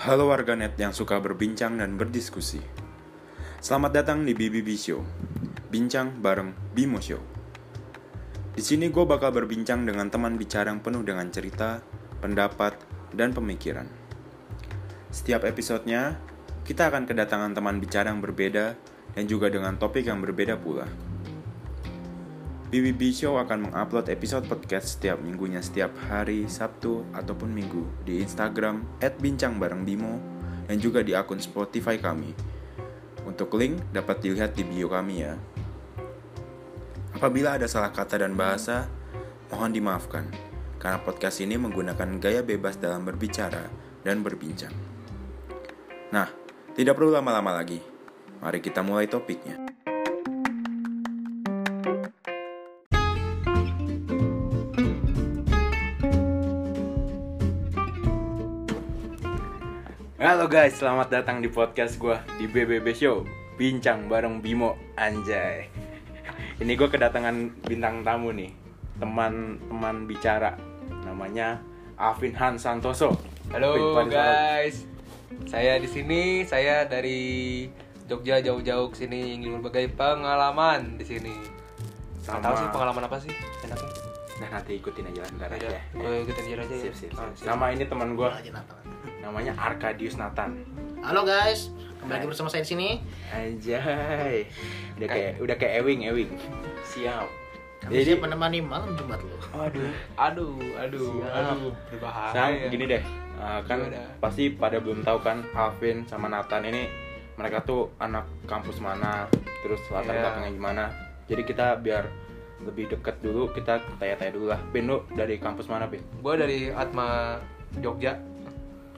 [0.00, 2.56] Halo warganet yang suka berbincang dan berdiskusi.
[3.60, 5.04] Selamat datang di BBB Show.
[5.68, 7.20] Bincang bareng Bimo Show.
[8.56, 11.84] Di sini gue bakal berbincang dengan teman bicara yang penuh dengan cerita,
[12.24, 12.80] pendapat,
[13.12, 13.84] dan pemikiran.
[15.12, 16.16] Setiap episodenya,
[16.64, 18.80] kita akan kedatangan teman bicara yang berbeda
[19.12, 20.88] dan juga dengan topik yang berbeda pula.
[22.70, 28.86] BBB Show akan mengupload episode podcast setiap minggunya setiap hari Sabtu ataupun Minggu di Instagram
[29.02, 30.12] @bincangbarengbimo
[30.70, 32.30] dan juga di akun Spotify kami.
[33.26, 35.34] Untuk link dapat dilihat di bio kami ya.
[37.10, 38.86] Apabila ada salah kata dan bahasa,
[39.50, 40.30] mohon dimaafkan
[40.78, 43.66] karena podcast ini menggunakan gaya bebas dalam berbicara
[44.06, 44.72] dan berbincang.
[46.14, 46.30] Nah,
[46.78, 47.82] tidak perlu lama-lama lagi.
[48.38, 49.69] Mari kita mulai topiknya.
[60.50, 63.22] Guys, selamat datang di podcast gue di BBB Show.
[63.54, 65.68] Bincang bareng Bimo Anjay.
[66.60, 68.52] Ini gue kedatangan bintang tamu nih
[69.00, 70.56] Teman-teman bicara.
[71.06, 71.60] Namanya
[71.96, 73.16] Alvin Han Santoso.
[73.52, 74.76] Halo Faris guys,
[75.46, 77.20] saya di sini, saya dari
[78.06, 81.34] Jogja jauh-jauh ke sini ingin berbagai pengalaman di sini.
[82.20, 83.30] Sama- tahu sih pengalaman apa sih?
[83.62, 83.90] Enaknya.
[84.40, 85.80] Nah nanti ikutin aja lah ntar Ya, aja.
[85.94, 86.74] Gue ikutin dia aja.
[86.74, 86.82] Ya.
[86.90, 87.44] Sip, sip, Ah, sip.
[87.46, 88.50] Sama ini teman gue aja.
[89.20, 90.64] Namanya Arkadius Nathan
[91.00, 92.88] Halo guys, kembali lagi bersama saya di sini.
[93.30, 94.44] Anjay
[94.96, 96.30] Udah kayak, udah kayak Ewing, Ewing
[96.84, 97.28] Siap
[97.80, 99.36] Kami Jadi- siap menemani malam Jumat lo.
[99.56, 101.32] Aduh Aduh, aduh, Siap.
[101.32, 102.28] aduh, berbahaya.
[102.30, 103.02] Sekarang gini deh,
[103.36, 104.04] uh, kan Gimana?
[104.20, 106.84] pasti pada belum tahu kan Alvin sama Nathan ini
[107.40, 109.24] mereka tuh anak kampus mana,
[109.64, 110.20] terus latar Iya.
[110.20, 110.84] belakangnya gimana.
[111.24, 112.04] Jadi kita biar
[112.60, 114.60] lebih deket dulu, kita tanya-tanya dulu lah.
[114.68, 116.04] Ben lu dari kampus mana Ben?
[116.20, 117.40] Gue dari Atma
[117.80, 118.12] Jogja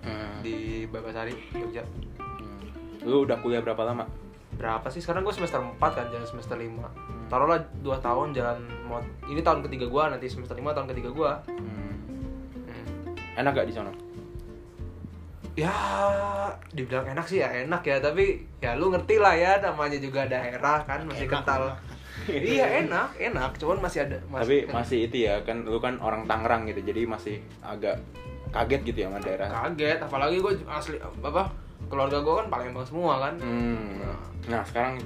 [0.02, 0.42] Hmm.
[0.42, 1.82] di Babasari Jogja.
[2.18, 2.60] Hmm.
[3.02, 4.04] Lu udah kuliah berapa lama?
[4.52, 6.68] Berapa sih sekarang gue semester 4 kan, jalan semester 5
[7.26, 11.30] Taruhlah 2 tahun jalan mau ini tahun ketiga gue nanti semester 5 tahun ketiga gue
[11.56, 11.94] Hmm.
[12.66, 12.84] hmm.
[13.34, 13.92] Enak gak di sana?
[15.52, 15.68] ya
[16.72, 20.80] dibilang enak sih ya enak ya tapi ya lu ngerti lah ya namanya juga daerah
[20.80, 21.76] kan masih Enak, kental enak.
[22.56, 26.24] iya enak enak cuman masih ada Tapi kan- masih itu ya, kan lu kan orang
[26.24, 28.00] Tangerang gitu, jadi masih agak
[28.52, 29.48] kaget gitu ya sama daerah.
[29.48, 31.48] kaget apalagi gue asli apa
[31.88, 33.98] keluarga gue kan Palembang semua kan Hmm.
[34.46, 35.00] Nah sekarang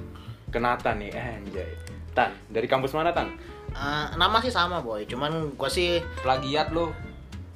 [0.47, 1.71] ke Nathan nih, eh, anjay.
[2.15, 3.29] Tan, dari kampus mana Tan?
[3.69, 6.89] Eh, nama sih sama boy, cuman gua sih plagiat lu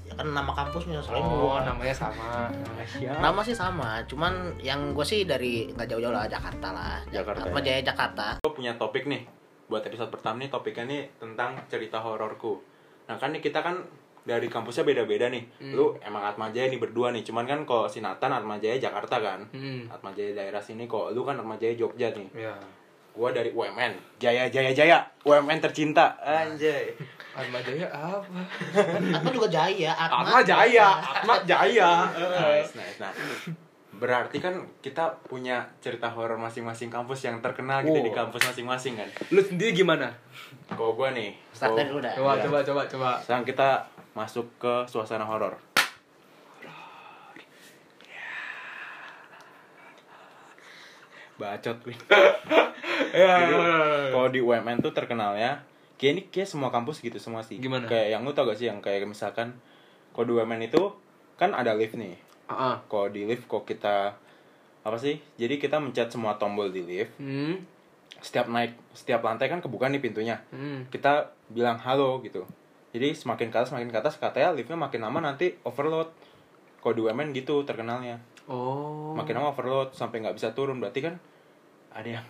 [0.06, 1.63] ya kan nama kampusnya selain oh gua.
[1.63, 2.52] namanya sama
[3.00, 7.00] Nama sih sama, cuman yang gue sih dari nggak jauh-jauh lah Jakarta lah.
[7.09, 7.79] Jakarta, Atma ya.
[7.79, 8.25] Jaya Jakarta.
[8.44, 9.23] Gue punya topik nih
[9.72, 12.59] buat episode pertama nih topiknya nih tentang cerita hororku.
[13.08, 13.79] Nah kan nih kita kan
[14.23, 15.43] dari kampusnya beda-beda nih.
[15.57, 15.73] Hmm.
[15.73, 17.21] Lu emang Atma Jaya nih berdua nih.
[17.21, 19.39] Cuman kan kok si Nathan Atma Jaya Jakarta kan.
[19.47, 19.87] hmm.
[19.87, 22.29] Atma Jaya daerah sini kok lu kan Atma Jaya Jogja nih.
[22.39, 22.53] ya
[23.11, 23.91] Gua dari UMN.
[24.17, 24.97] Jaya Jaya Jaya.
[25.21, 26.15] UMN tercinta.
[26.17, 26.93] Anjay.
[27.31, 28.39] Atma Jaya apa
[29.15, 29.91] Atma juga Jaya.
[29.91, 31.91] Atma Jaya Atma Jaya
[32.43, 32.99] Nice, nice.
[32.99, 33.11] Nah,
[33.93, 38.03] berarti kan kita punya cerita horor masing-masing kampus yang terkenal gitu Wow.
[38.03, 39.07] di kampus masing-masing kan.
[39.29, 40.09] lu sendiri gimana
[40.67, 42.11] Kalau gua nih, Start dari dulu dah.
[42.11, 42.43] coba Iya.
[42.43, 43.69] coba coba coba Sekarang kita
[44.11, 45.55] masuk ke suasana horor.
[51.39, 51.97] Bacot Win.
[53.17, 53.55] ya Jadi,
[54.13, 55.66] Kalau di UMN tuh terkenalnya
[55.97, 57.57] kayak ini kayak semua kampus gitu semua sih.
[57.57, 57.89] Gimana?
[57.89, 59.57] Kayak yang lu tau gak sih yang kayak misalkan
[60.13, 60.93] kalau di UMN itu
[61.38, 62.13] kan ada lift nih.
[62.45, 64.13] ah Kalau di lift kok kita
[64.81, 65.17] apa sih?
[65.38, 67.17] Jadi kita mencet semua tombol di lift.
[67.17, 67.57] hmm
[68.22, 70.38] Setiap naik setiap lantai kan kebuka nih pintunya.
[70.53, 72.45] hmm Kita bilang halo gitu.
[72.91, 76.12] Jadi semakin ke atas semakin ke atas katanya liftnya makin lama nanti overload.
[76.81, 78.19] Kalau di UMN gitu terkenalnya.
[78.52, 81.16] oh Makin lama overload sampai nggak bisa turun berarti kan
[81.91, 82.25] ada yang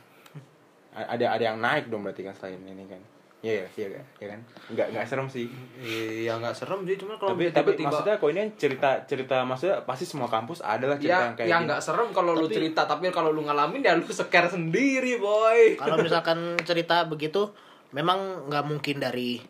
[1.14, 3.02] ada ada yang naik dong berarti kan selain ini kan.
[3.42, 4.42] Iya iya iya iya kan.
[4.70, 5.50] Nggak nggak serem sih.
[5.82, 9.76] Iya nggak serem sih, cuma kalau tapi tapi tiba-tiba maksudnya kok ini cerita cerita maksudnya
[9.82, 11.68] pasti semua kampus ada lah cerita ya yang kayak yang gini.
[11.74, 15.74] nggak serem kalau lu cerita, tapi kalau lu ngalamin ya lu seker sendiri, boy.
[15.74, 17.50] Kalau misalkan cerita begitu,
[17.98, 19.42] memang nggak mungkin dari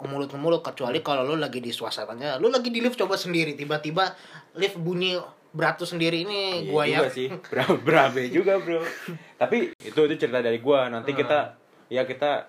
[0.00, 3.52] mulut ke mulut kecuali kalau lu lagi di suasananya, lu lagi di lift coba sendiri,
[3.52, 4.14] tiba-tiba
[4.54, 5.18] lift bunyi
[5.48, 7.00] beratus sendiri ini Iya gua ya.
[7.08, 7.28] sih.
[7.50, 8.80] Bra- berabe juga bro.
[9.36, 10.88] Tapi itu itu cerita dari gua.
[10.88, 11.56] Nanti kita
[11.88, 12.48] ya kita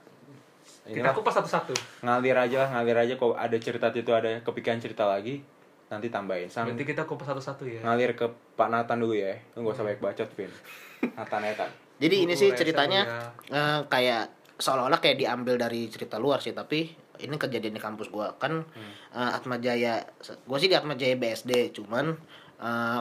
[0.84, 1.76] Kita kupas satu-satu.
[2.02, 3.14] ngalir aja lah ngalir aja.
[3.16, 5.40] Kok ada cerita itu ada kepikiran cerita lagi
[5.88, 6.50] nanti tambahin.
[6.50, 7.80] Sang Berarti kita kupas satu-satu ya.
[7.82, 9.38] ngalir ke Pak Nathan dulu ya.
[9.54, 10.52] Lu gak usah banyak bacot Vin.
[11.14, 11.70] Nathan Nathan.
[12.00, 13.06] Jadi ini sih ceritanya
[13.48, 14.24] lu eh, kayak
[14.56, 16.90] seolah-olah kayak diambil dari cerita luar sih, tapi
[17.20, 18.64] ini kejadian di kampus gua kan
[19.14, 20.04] eh, Atma Jaya,
[20.48, 22.16] gua sih di Atma Jaya BSD, cuman
[22.60, 23.00] eh,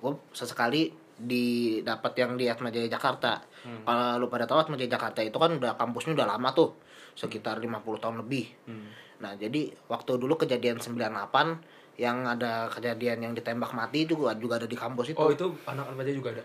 [0.00, 0.88] gue sesekali
[1.20, 3.44] di dapat yang di Atma Jaya Jakarta.
[3.60, 3.84] Hmm.
[3.84, 6.80] Kalau lu pada tahu Atma Jaya Jakarta itu kan udah kampusnya udah lama tuh,
[7.12, 8.48] sekitar 50 tahun lebih.
[8.64, 8.88] Hmm.
[9.20, 14.64] Nah, jadi waktu dulu kejadian 98 yang ada kejadian yang ditembak mati juga juga ada
[14.64, 15.20] di kampus itu.
[15.20, 16.44] Oh itu anak anak aja juga ada.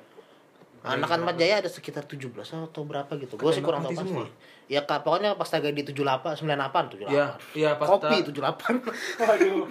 [0.85, 3.35] Anak Atma Jaya ada sekitar 17 atau berapa gitu.
[3.35, 4.05] Gue sih kurang tahu pasti.
[4.05, 4.29] semua?
[4.65, 7.09] Ya Kak, pokoknya pas lagi di 78, 98, 78.
[7.09, 8.85] Iya, iya pas Kopi ta- 78.
[9.25, 9.65] Waduh.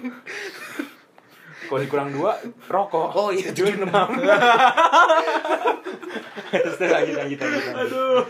[1.65, 3.09] Kalau dikurang dua, rokok.
[3.11, 4.07] Oh iya, Tujuh enam.
[6.51, 7.73] Terus lanjut lanjut lanjut.
[7.75, 8.23] Aduh.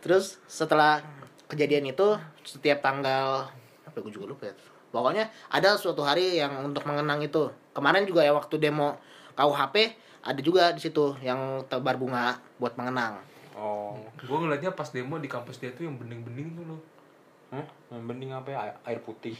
[0.00, 1.02] Terus setelah
[1.50, 2.06] kejadian itu
[2.40, 3.50] setiap tanggal
[3.82, 4.54] apa gue juga lupa ya.
[4.90, 7.50] Pokoknya ada suatu hari yang untuk mengenang itu.
[7.70, 8.98] Kemarin juga ya waktu demo
[9.34, 9.76] KUHP
[10.20, 13.20] ada juga di situ yang tebar bunga buat mengenang.
[13.56, 13.96] Oh.
[14.20, 16.80] Gue ngeliatnya pas demo di kampus dia tuh yang bening-bening tuh loh.
[17.52, 17.66] Hah?
[17.92, 18.58] Yang penting apa ya?
[18.86, 19.36] Air putih.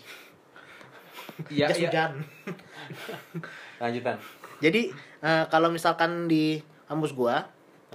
[1.49, 1.89] Iya, Jas iya.
[1.89, 2.13] hujan.
[3.83, 4.17] Lanjutan.
[4.61, 4.93] Jadi
[5.25, 7.49] eh, kalau misalkan di kampus gua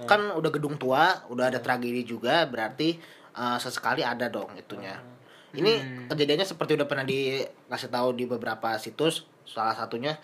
[0.04, 2.98] kan udah gedung tua, udah ada tragedi juga, berarti
[3.34, 4.98] eh, sesekali ada dong itunya.
[5.56, 9.24] Ini kejadiannya seperti udah pernah dikasih tahu di beberapa situs.
[9.46, 10.18] Salah satunya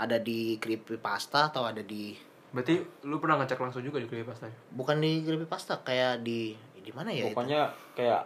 [0.00, 2.16] ada di creepypasta atau ada di
[2.50, 2.74] Berarti
[3.04, 7.28] lu pernah ngecek langsung juga di creepypasta bukan di creepypasta kayak di di mana ya
[7.28, 7.36] itu?
[7.36, 7.62] Pokoknya
[7.92, 8.22] kayak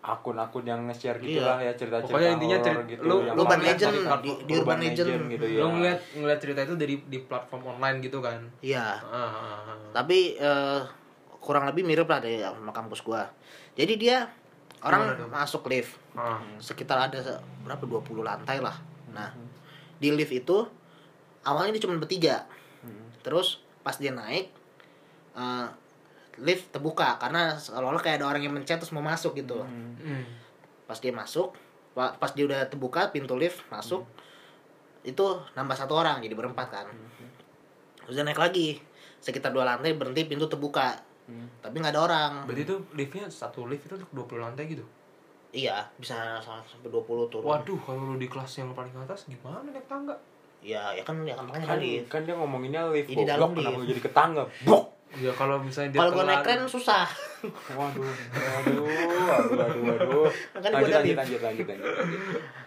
[0.00, 1.44] akun-akun yang nge-share gitu Iya.
[1.44, 4.52] lah ya cerita-cerita Pokoknya intinya cerita- gitu lu- yang lu Urban ngeliat Legend, di- di
[4.56, 5.08] Urban Legend.
[5.28, 5.60] gitu ya.
[5.60, 8.40] Lu ngeliat ngeliat cerita itu dari di platform online gitu kan.
[8.60, 8.86] Iya.
[9.02, 9.36] Ah, ah,
[9.66, 9.76] ah.
[9.92, 10.80] Tapi eh,
[11.36, 13.28] kurang lebih mirip lah dari sama kampus gua.
[13.74, 14.24] Jadi dia
[14.80, 16.40] orang Gimana masuk lift Ah.
[16.56, 17.20] sekitar ada
[17.60, 18.80] berapa 20 lantai lah.
[19.10, 19.36] Nah,
[19.94, 20.64] di lift itu
[21.42, 22.44] awalnya dia cuma bertiga.
[23.20, 24.48] Terus pas dia naik
[25.32, 25.66] eh,
[26.38, 29.60] lift terbuka karena seolah-olah kayak ada orang yang mencet terus mau masuk gitu.
[29.60, 30.24] Hmm.
[30.86, 31.52] Pas dia masuk,
[31.92, 34.04] pa- pas dia udah terbuka pintu lift masuk
[35.00, 36.86] itu nambah satu orang jadi berempat kan.
[38.00, 38.80] Terus dia naik lagi
[39.20, 40.96] sekitar dua lantai berhenti pintu terbuka.
[41.62, 42.32] Tapi nggak ada orang.
[42.42, 44.82] Berarti itu liftnya satu lift itu untuk 20 lantai gitu.
[45.50, 47.46] Iya, bisa sampai 20 turun.
[47.46, 50.14] Waduh, kalau lu di kelas yang paling atas gimana naik tangga?
[50.60, 52.06] Iya, ya kan ya kan makanya kan, lift.
[52.06, 53.80] kan dia ngomonginnya lift Ini di dalam kenapa lift.
[53.80, 57.02] lu jadi ke tangga bok Ya kalau misalnya dia Kalau gua naik keren susah.
[57.74, 61.94] waduh waduh waduh waduh waduh Kan lanjut lanjut lanjut lanjut lanjut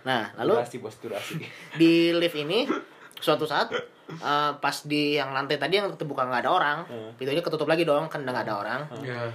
[0.04, 1.40] Nah, lalu durasi bos durasi
[1.74, 2.68] di lift ini
[3.16, 7.16] suatu saat eh, pas di yang lantai tadi yang terbuka nggak ada orang, Hmm.
[7.16, 8.82] pintunya ketutup lagi dong, kan nggak ada orang.
[9.00, 9.32] Ya.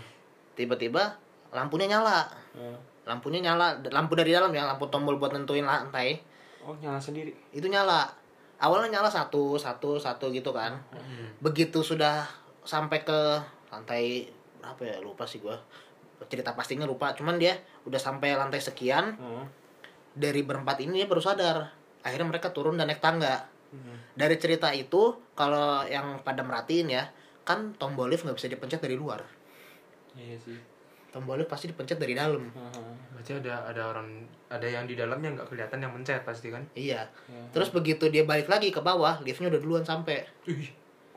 [0.52, 1.16] Tiba-tiba
[1.48, 2.28] lampunya nyala.
[2.52, 2.76] Hmm.
[3.02, 6.20] Lampunya nyala, lampu dari dalam ya, lampu tombol buat nentuin lantai
[6.60, 8.04] oh nyala sendiri itu nyala.
[8.58, 10.74] Awalnya nyala satu, satu, satu gitu kan.
[10.90, 11.30] Hmm.
[11.38, 12.26] Begitu sudah
[12.62, 13.38] sampai ke
[13.70, 14.28] lantai
[14.58, 15.56] berapa ya lupa sih gua
[16.26, 17.54] cerita pastinya lupa cuman dia
[17.86, 19.46] udah sampai lantai sekian Hmm.
[20.12, 21.70] dari berempat ini dia baru sadar
[22.02, 23.96] akhirnya mereka turun dan naik tangga Hmm.
[24.12, 27.06] dari cerita itu kalau yang pada merhatiin ya
[27.46, 29.22] kan tombol lift nggak bisa dipencet dari luar
[30.18, 30.58] iya sih
[31.18, 32.94] tombol lift pasti dipencet dari dalam Hmm.
[33.12, 34.06] Berarti ada ada orang
[34.46, 36.62] ada yang di dalamnya nggak kelihatan yang mencet pasti kan?
[36.72, 37.42] iya Ya.
[37.50, 40.70] terus begitu dia balik lagi ke bawah liftnya udah duluan sampai Ih,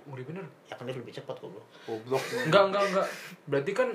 [0.03, 0.41] ngeri bener.
[0.65, 3.07] ya kan lift lebih cepat kok bro goblok Enggak, enggak, enggak.
[3.45, 3.89] Berarti kan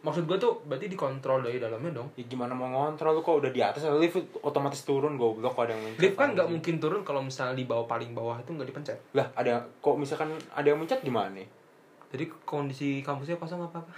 [0.00, 2.08] maksud gua tuh berarti dikontrol dari dalamnya dong.
[2.14, 5.74] ya gimana mau ngontrol lu kok udah di atas lift otomatis turun goblok kok ada
[5.74, 8.64] yang mencet Lift kan nggak mungkin turun kalau misalnya di bawah paling bawah itu nggak
[8.64, 8.96] dipencet.
[9.12, 11.48] lah ada kok misalkan ada yang mencet gimana nih
[12.08, 13.90] Jadi kondisi kampusnya kosong apa apa?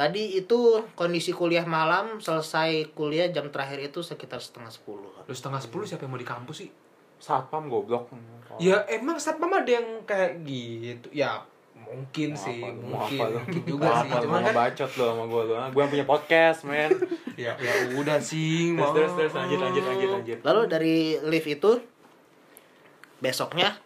[0.00, 5.60] Tadi itu kondisi kuliah malam selesai kuliah jam terakhir itu sekitar setengah sepuluh Lu setengah
[5.60, 6.70] sepuluh siapa yang mau di kampus sih?
[7.20, 8.08] satpam goblok
[8.56, 11.12] Ya emang satpam ada yang kayak gitu.
[11.12, 11.44] Ya
[11.76, 12.96] mungkin Mau sih, lu?
[12.96, 14.08] Mungkin, mungkin juga Mau sih.
[14.08, 14.16] apa?
[14.24, 16.90] Cuman kan bacot lo sama gue lo gue yang punya podcast men
[17.44, 18.96] ya ya udah sih, terus mau.
[18.96, 20.96] terus terus lanjut lanjut lanjut lanjut lalu dari
[21.28, 21.72] lift itu
[23.20, 23.76] besoknya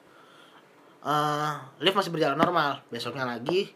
[1.02, 3.75] eh lift masih berjalan normal besoknya lagi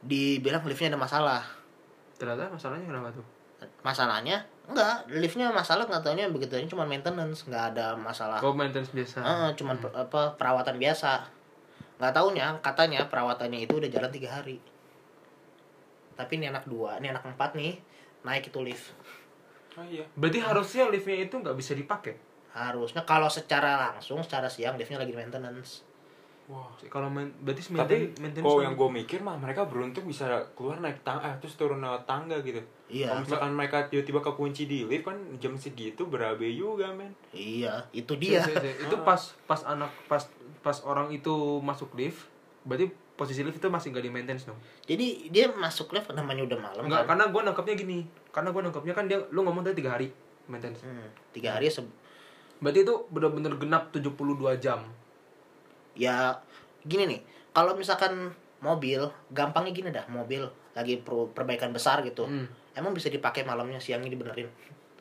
[0.00, 1.42] dibilang liftnya ada masalah.
[2.18, 3.26] Ternyata masalahnya kenapa tuh?
[3.82, 5.10] masalahnya enggak.
[5.10, 8.38] Liftnya masalah nggak taunya begitu aja cuma maintenance nggak ada masalah.
[8.38, 9.18] Kau maintenance biasa.
[9.18, 11.26] Eh, cuman per- apa perawatan biasa.
[11.98, 14.62] Nggak taunya katanya perawatannya itu udah jalan tiga hari.
[16.14, 17.78] Tapi ini anak dua ini anak empat nih
[18.22, 18.94] naik itu lift.
[19.74, 20.06] Oh iya.
[20.14, 22.14] Berarti harusnya liftnya itu nggak bisa dipakai.
[22.48, 25.84] harusnya kalau secara langsung secara siang liftnya lagi maintenance
[26.48, 30.24] wah Kalau main, berarti tapi maintenance kok kan- yang gue mikir mah mereka beruntung bisa
[30.52, 33.12] keluar naik tangga eh, terus turun lewat tangga gitu Iya.
[33.12, 38.08] kalau misalkan mereka tiba-tiba kekunci di lift kan jam segitu berabe juga men iya itu
[38.10, 40.24] Si- dia si- si- itu pas pas anak pas
[40.58, 42.24] pas orang itu masuk lift,
[42.62, 44.56] berarti posisi lift itu masih nggak di maintenance dong.
[44.82, 47.98] jadi dia masuk lift namanya udah malam Enggak, kan karena gue nangkapnya gini.
[48.30, 50.08] Karena gue nangkapnya kan dia lu ngomong tadi tiga hari
[50.46, 50.80] maintenance.
[50.80, 51.84] Hmm, tiga hari se
[52.58, 54.16] Berarti itu benar-benar genap 72
[54.56, 54.80] jam.
[55.98, 56.32] Ya
[56.86, 57.20] gini nih.
[57.50, 58.30] Kalau misalkan
[58.62, 59.02] mobil
[59.34, 62.24] gampangnya gini dah mobil lagi per- perbaikan besar gitu.
[62.24, 62.46] Hmm.
[62.78, 64.46] emang bisa dipakai malamnya siangnya dibenerin.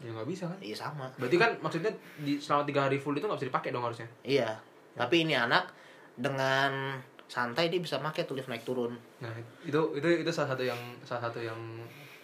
[0.01, 0.57] Ya nggak bisa kan?
[0.57, 1.05] Iya sama.
[1.21, 4.09] Berarti kan maksudnya di selama tiga hari full itu nggak bisa dipakai dong harusnya?
[4.25, 4.57] Iya.
[4.97, 5.69] Tapi ini anak
[6.17, 6.97] dengan
[7.29, 8.97] santai dia bisa pakai tuh lift naik turun.
[9.21, 9.29] Nah
[9.61, 11.57] itu itu itu salah satu yang salah satu yang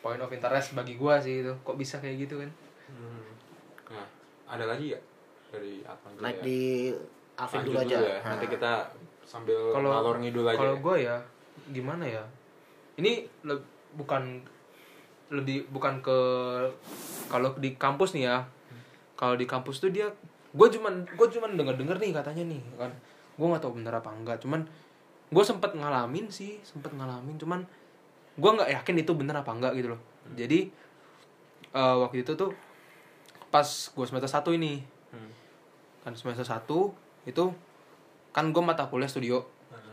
[0.01, 1.53] point of interest bagi gua sih itu.
[1.62, 2.50] Kok bisa kayak gitu kan?
[2.89, 3.30] Hmm.
[3.94, 4.08] Nah,
[4.50, 5.00] ada lagi ya
[5.53, 6.18] dari Jaya?
[6.18, 6.89] naik di
[7.36, 8.16] Alvin Lanjut dulu aja ya.
[8.16, 8.30] Nah.
[8.32, 8.72] Nanti kita
[9.24, 10.58] sambil kalau ngalor ngidul aja.
[10.58, 10.80] kalau ya.
[10.80, 11.16] gue ya
[11.66, 12.24] gimana ya
[12.96, 13.12] ini
[13.42, 14.44] le- bukan
[15.30, 16.18] lebih bukan ke
[17.25, 18.38] kalau di kampus nih ya
[19.16, 20.12] kalau di kampus tuh dia
[20.52, 22.92] gue cuman gue cuman denger denger nih katanya nih kan
[23.34, 24.62] gue nggak tahu bener apa enggak cuman
[25.30, 27.66] gue sempet ngalamin sih sempet ngalamin cuman
[28.36, 30.70] gue nggak yakin itu bener apa enggak gitu loh jadi
[31.72, 32.54] eh, waktu itu tuh
[33.50, 35.30] pas gue semester satu ini Hmm.
[36.02, 36.66] kan semester 1
[37.24, 37.53] itu
[38.34, 39.39] kan gue mata kuliah studio.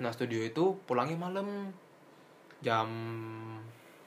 [0.01, 1.71] Nah studio itu pulangnya malam.
[2.61, 2.89] Jam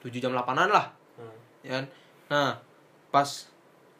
[0.02, 0.86] 7 jam 8an lah.
[1.14, 1.36] Hmm.
[1.62, 1.86] ya kan?
[2.24, 2.56] nah
[3.12, 3.28] pas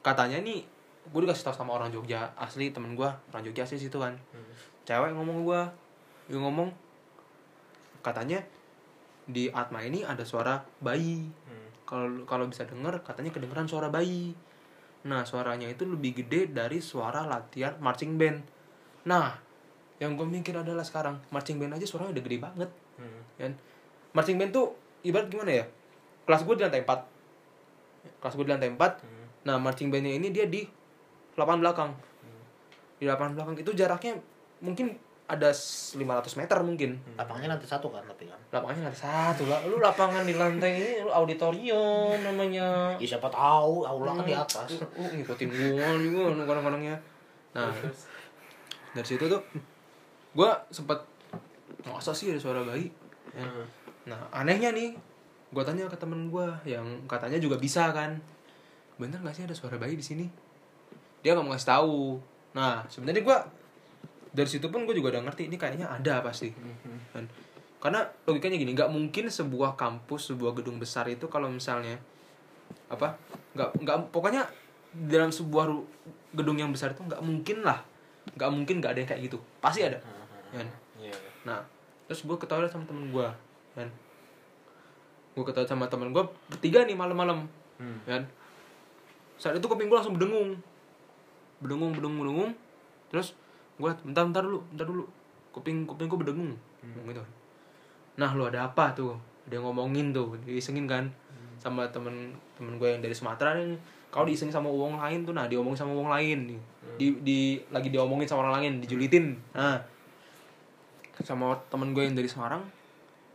[0.00, 0.64] katanya nih
[1.04, 2.34] gue dikasih tahu sama orang Jogja.
[2.36, 4.14] Asli temen gue orang Jogja asli situ kan.
[4.34, 4.52] Hmm.
[4.84, 5.60] cewek ngomong gue
[6.28, 6.72] dia ngomong
[8.04, 8.40] katanya
[9.24, 11.24] di Atma ini ada suara bayi.
[11.48, 11.68] Hmm.
[11.88, 14.36] kalau kalau bisa denger katanya kedengeran suara bayi.
[15.08, 18.53] Nah suaranya itu lebih gede dari suara latihan marching band
[19.04, 19.36] nah
[19.96, 23.20] yang gue mikir adalah sekarang marching band aja suaranya udah gede banget Hmm.
[23.34, 23.52] kan?
[24.14, 24.70] Marching band tuh
[25.02, 25.64] ibarat gimana ya?
[26.22, 29.26] Kelas gue di lantai 4 kelas gue di lantai 4 Hmm.
[29.44, 30.62] nah marching bandnya ini dia di
[31.34, 31.90] lapangan belakang.
[32.94, 34.14] Di lapangan belakang itu jaraknya
[34.62, 34.94] mungkin
[35.24, 35.98] ada 500
[36.38, 37.00] meter mungkin.
[37.18, 38.38] Lapangnya lantai satu kan tapi kan?
[38.52, 39.58] Lapangannya lantai satu lah.
[39.66, 42.94] Lu lapangan di lantai ini lu auditorium namanya.
[43.00, 44.78] Ya siapa tahu aula kan di atas.
[44.94, 46.96] Uh, ngikutin gua juga kadang-kadangnya.
[47.56, 47.72] Nah,
[48.94, 49.42] dari situ tuh
[50.32, 51.02] gua sempet
[51.84, 52.88] masa sih ada suara bayi.
[53.34, 53.44] Ya.
[53.44, 53.66] Hmm.
[54.04, 54.96] Nah, anehnya nih,
[55.50, 58.16] gua tanya ke temen gua yang katanya juga bisa kan.
[58.96, 60.26] Bener gak sih ada suara bayi di sini?
[61.20, 62.22] Dia nggak mau ngasih tahu.
[62.54, 63.38] Nah, sebenarnya gua
[64.34, 66.50] dari situ pun gue juga udah ngerti ini kayaknya ada pasti.
[67.14, 67.30] Kan?
[67.78, 72.02] Karena logikanya gini, nggak mungkin sebuah kampus, sebuah gedung besar itu kalau misalnya
[72.90, 73.14] apa
[73.54, 74.42] nggak nggak pokoknya
[74.94, 75.70] dalam sebuah
[76.34, 77.82] gedung yang besar itu nggak mungkin lah
[78.32, 79.38] nggak mungkin nggak ada yang kayak gitu.
[79.60, 80.00] Pasti ada.
[80.50, 81.12] Kan Iya.
[81.44, 81.60] nah
[82.08, 83.28] terus gue ketawa sama temen gue
[83.74, 83.88] kan
[85.34, 87.98] gue ketawa sama temen gue bertiga nih malam-malam Hmm.
[88.06, 88.22] kan
[89.34, 90.54] saat itu kuping gue langsung berdengung.
[91.58, 92.52] Berdengung berdengung berdengung.
[93.10, 93.34] Terus
[93.76, 95.04] gue bentar bentar dulu bentar dulu.
[95.50, 96.54] Kuping kuping gue berdengung.
[96.86, 97.22] Ngomong gitu.
[98.14, 99.18] Nah lu ada apa tuh?
[99.50, 101.10] Dia ngomongin tuh diisengin kan
[101.58, 103.74] sama temen temen gue yang dari Sumatera nih
[104.14, 106.54] kau diisengin sama uang lain tuh nah diomongin sama uang lain.
[106.54, 106.60] Nih
[106.94, 107.40] di, di
[107.74, 109.34] lagi diomongin sama orang lain dijulitin.
[109.58, 109.82] Nah
[111.26, 112.62] sama temen gue yang dari Semarang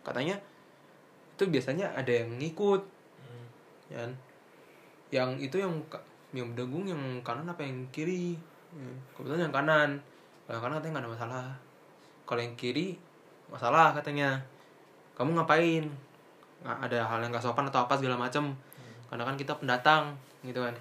[0.04, 0.40] katanya
[1.36, 2.84] itu biasanya ada yang ngikut
[3.92, 4.12] ya kan?
[5.10, 5.74] yang itu yang
[6.36, 8.38] yang berdengung yang kanan apa yang kiri?
[8.70, 8.86] Ya,
[9.18, 9.90] kebetulan yang kanan.
[10.46, 11.48] Kalau yang kanan katanya nggak ada masalah.
[12.30, 12.88] Kalau yang kiri
[13.50, 14.38] masalah katanya.
[15.18, 15.90] Kamu ngapain?
[16.62, 18.54] Nggak ada hal yang gak sopan atau apa segala macem.
[19.10, 20.14] Karena kan kita pendatang
[20.46, 20.74] gitu kan.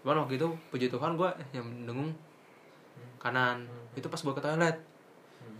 [0.00, 2.14] Cuman waktu itu puji Tuhan gue yang dengung
[3.20, 3.68] kanan.
[3.92, 4.76] Itu pas gue ke toilet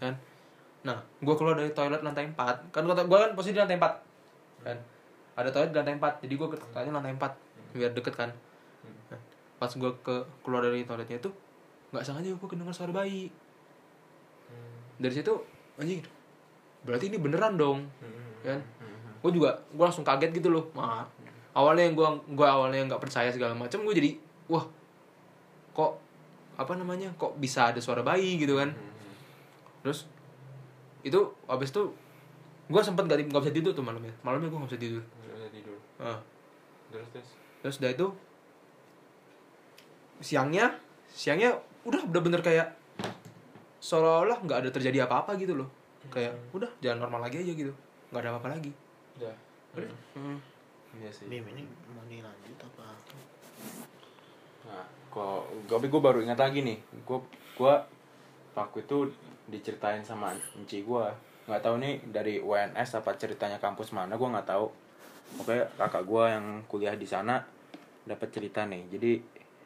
[0.00, 0.14] kan.
[0.87, 4.76] Nah gue keluar dari toilet lantai 4 kan gue kan posisi di lantai 4 kan.
[5.37, 8.30] Ada toilet di lantai 4 jadi gue ke toiletnya lantai 4 biar deket kan.
[9.12, 9.21] Nah,
[9.61, 11.30] pas gue ke keluar dari toiletnya itu
[11.90, 13.28] nggak sengaja gue kedengar suara bayi.
[15.00, 15.33] Dari situ
[15.76, 16.00] anjing
[16.80, 17.85] berarti ini beneran dong
[18.40, 18.61] kan.
[19.21, 20.64] Gue juga gue langsung kaget gitu loh.
[20.73, 21.04] Wah,
[21.54, 24.11] awalnya yang gue gue awalnya nggak percaya segala macam gue jadi
[24.47, 24.64] wah
[25.75, 25.92] kok
[26.59, 28.71] apa namanya kok bisa ada suara bayi gitu kan
[29.80, 30.04] terus
[31.00, 31.16] itu
[31.49, 31.83] abis itu
[32.71, 35.49] gue sempet gak, nggak bisa tidur tuh malamnya malamnya gue nggak bisa tidur Nggak bisa
[35.50, 35.78] tidur.
[35.99, 36.19] Ah.
[36.90, 37.28] Terus terus.
[37.64, 38.07] terus udah itu
[40.21, 40.66] siangnya
[41.11, 41.57] siangnya
[41.88, 42.69] udah bener-bener kayak
[43.80, 45.69] seolah-olah nggak ada terjadi apa-apa gitu loh
[46.12, 47.73] kayak udah jalan normal lagi aja gitu
[48.12, 48.73] nggak ada apa-apa lagi
[49.16, 49.35] Udah.
[49.76, 50.38] udah Hmm.
[50.99, 51.26] Iya sih.
[51.26, 52.87] Bim ini mau dilanjut apa
[54.61, 56.78] Nah, kok tapi gue baru ingat lagi nih.
[57.02, 57.23] Gue
[57.54, 57.75] gue
[58.54, 59.09] waktu itu
[59.47, 61.06] diceritain sama enci gue.
[61.47, 64.66] Nggak tahu nih dari UNS apa ceritanya kampus mana gue nggak tahu.
[65.38, 67.38] Oke kakak gue yang kuliah di sana
[68.02, 68.87] dapat cerita nih.
[68.90, 69.12] Jadi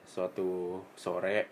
[0.05, 1.49] suatu sore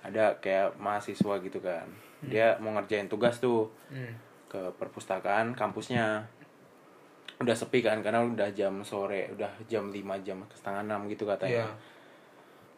[0.00, 1.84] ada kayak mahasiswa gitu kan.
[2.20, 4.16] Dia mau ngerjain tugas tuh Hmm.
[4.50, 6.26] ke perpustakaan kampusnya
[7.40, 11.64] udah sepi kan karena udah jam sore udah jam 5 jam setengah enam gitu katanya.
[11.64, 11.98] Iya.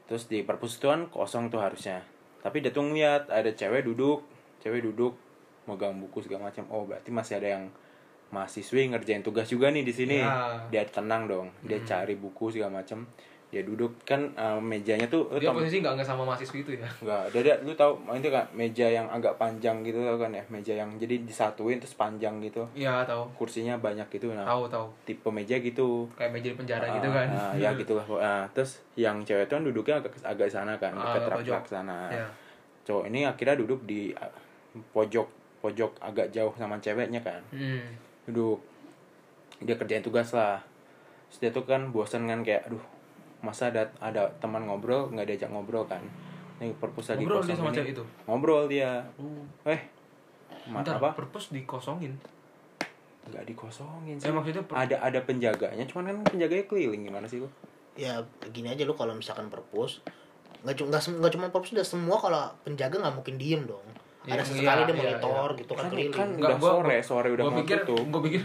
[0.02, 2.04] terus di perpustakaan kosong tuh harusnya.
[2.42, 4.22] Tapi dia tuh ngeliat ada cewek duduk
[4.62, 5.18] cewek duduk
[5.66, 6.66] megang buku segala macam.
[6.70, 7.64] Oh berarti masih ada yang
[8.30, 10.22] mahasiswi ngerjain tugas juga nih di sini.
[10.22, 10.62] Ya.
[10.70, 13.06] dia tenang dong dia cari buku segala macam
[13.52, 16.88] dia duduk kan eh, mejanya tuh Dia tau- posisi nggak nggak sama mahasiswi itu ya.
[16.98, 20.40] Enggak, dia, dia lu tahu itu kan meja yang agak panjang gitu tau kan ya
[20.48, 23.28] meja yang jadi disatuin terus panjang gitu Iya tahu.
[23.34, 24.88] kursinya banyak gitu nah Tahu tahu.
[25.04, 27.28] tipe meja gitu Kayak meja di penjara Ah, gitu kan.
[27.28, 31.12] ah, ya gitulah nah, terus yang cewek itu kan duduknya agak agak sana kan Ah,
[31.14, 32.26] dekat rak sana Iya.
[32.82, 34.16] cowok ini akhirnya duduk di
[34.88, 35.28] pojok
[35.60, 37.84] pojok agak jauh sama ceweknya kan Hmm.
[38.24, 38.64] duduk
[39.60, 40.58] dia kerjain tugas lah
[41.28, 42.80] terus dia tuh kan bosan kan kayak aduh
[43.42, 46.00] masa ada ada teman ngobrol nggak diajak ngobrol kan.
[46.56, 48.04] Ini perpus lagi Ngobrol dia sama cewek itu?
[48.24, 49.02] ngobrol dia.
[49.16, 49.42] Oh.
[49.66, 49.82] eh
[50.64, 51.10] Bentar, apa?
[51.12, 52.14] purpose dikosongin.
[53.24, 54.26] nggak dikosongin sih.
[54.26, 57.46] Eh maksudnya per- ada ada penjaganya cuman kan penjaganya keliling gimana sih lu?
[57.94, 58.18] Ya
[58.48, 60.02] gini aja lu kalau misalkan perpus
[60.62, 63.82] nggak cuma nggak cuma perpus udah semua kalau penjaga nggak mungkin diem dong.
[64.22, 66.14] Iya, ada sesekali iya, dia iya, monitor gitu kan Kan- keliling.
[66.14, 68.06] kan- Nggak, udah gua- sore, gua- sore udah gua mau pikir, tutup.
[68.06, 68.42] Gue pikir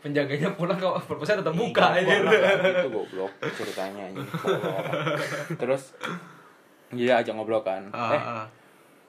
[0.00, 2.12] penjaganya pulang kalau purpose tetap buka aja.
[2.24, 4.24] itu goblok ceritanya ini
[5.60, 5.92] terus
[6.90, 7.86] dia ajak ngobrol kan.
[7.94, 8.46] Ah, eh ah.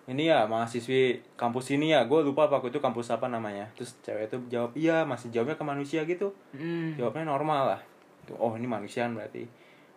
[0.05, 3.65] ini ya mahasiswi kampus ini ya gue lupa apa itu kampus apa namanya.
[3.73, 6.29] Terus cewek itu jawab iya masih jawabnya ke manusia gitu.
[6.53, 6.93] Hmm.
[6.93, 7.81] jawabnya normal lah.
[8.37, 9.49] Oh ini manusiaan berarti.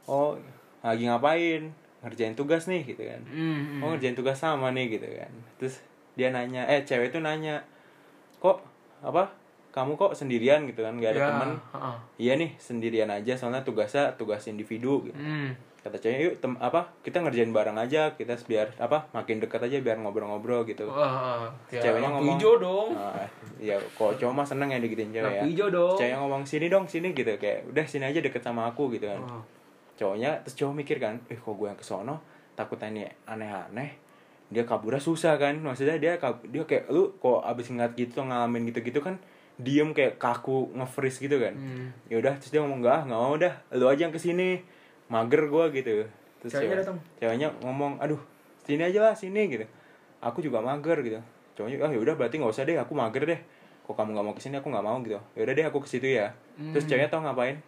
[0.08, 0.36] Oh
[0.80, 1.68] lagi ngapain?
[2.00, 3.20] Ngerjain tugas nih gitu kan.
[3.28, 3.84] Hmm.
[3.84, 5.32] oh ngerjain tugas sama nih gitu kan.
[5.60, 5.84] Terus
[6.16, 7.60] dia nanya eh cewek itu nanya
[8.40, 8.64] kok
[9.04, 9.28] apa
[9.74, 11.98] kamu kok sendirian gitu kan gak ada Ya, teman ah.
[12.14, 15.50] iya nih sendirian aja soalnya tugasnya tugas individu gitu Hmm.
[15.82, 19.76] kata cewek yuk tem apa kita ngerjain bareng aja kita biar apa makin dekat aja
[19.78, 22.88] biar ngobrol-ngobrol gitu Wah, ya, Ceweknya ngomong, hijau dong.
[22.94, 23.28] Nah,
[23.60, 25.92] ya kok cowok mah seneng ya digituin cewek ya hijau dong.
[25.92, 29.20] ceweknya ngomong sini dong sini gitu kayak udah sini aja deket sama aku gitu kan
[29.20, 29.42] Oh.
[29.94, 32.16] cowoknya terus cowok mikir kan eh kok gue yang kesono
[32.54, 33.90] takutnya ini aneh-aneh
[34.46, 36.14] dia kaburnya susah kan maksudnya dia
[36.44, 39.20] dia kayak lu kok abis ngeliat gitu ngalamin gitu-gitu kan
[39.56, 41.52] diem kayak kaku nge-freeze gitu kan.
[41.52, 41.88] Hmm.
[42.06, 44.58] ya udah terus dia ngomong enggak nggak mau dah lu aja yang ke sini
[45.06, 46.02] mager gua gitu.
[46.38, 46.96] Terus Ceweknya cewek- datang?
[47.16, 48.18] ceweknya ngomong aduh
[48.60, 49.64] sini aja lah sini gitu.
[50.18, 51.20] Aku juga mager gitu.
[51.54, 53.40] Cowoknya ah ya udah berarti nggak usah deh aku mager deh.
[53.82, 55.20] Kok kamu nggak mau ke sini aku nggak mau gitu.
[55.32, 56.34] Ya udah deh aku ke situ ya.
[56.56, 57.60] Terus ceweknya tau ngapain?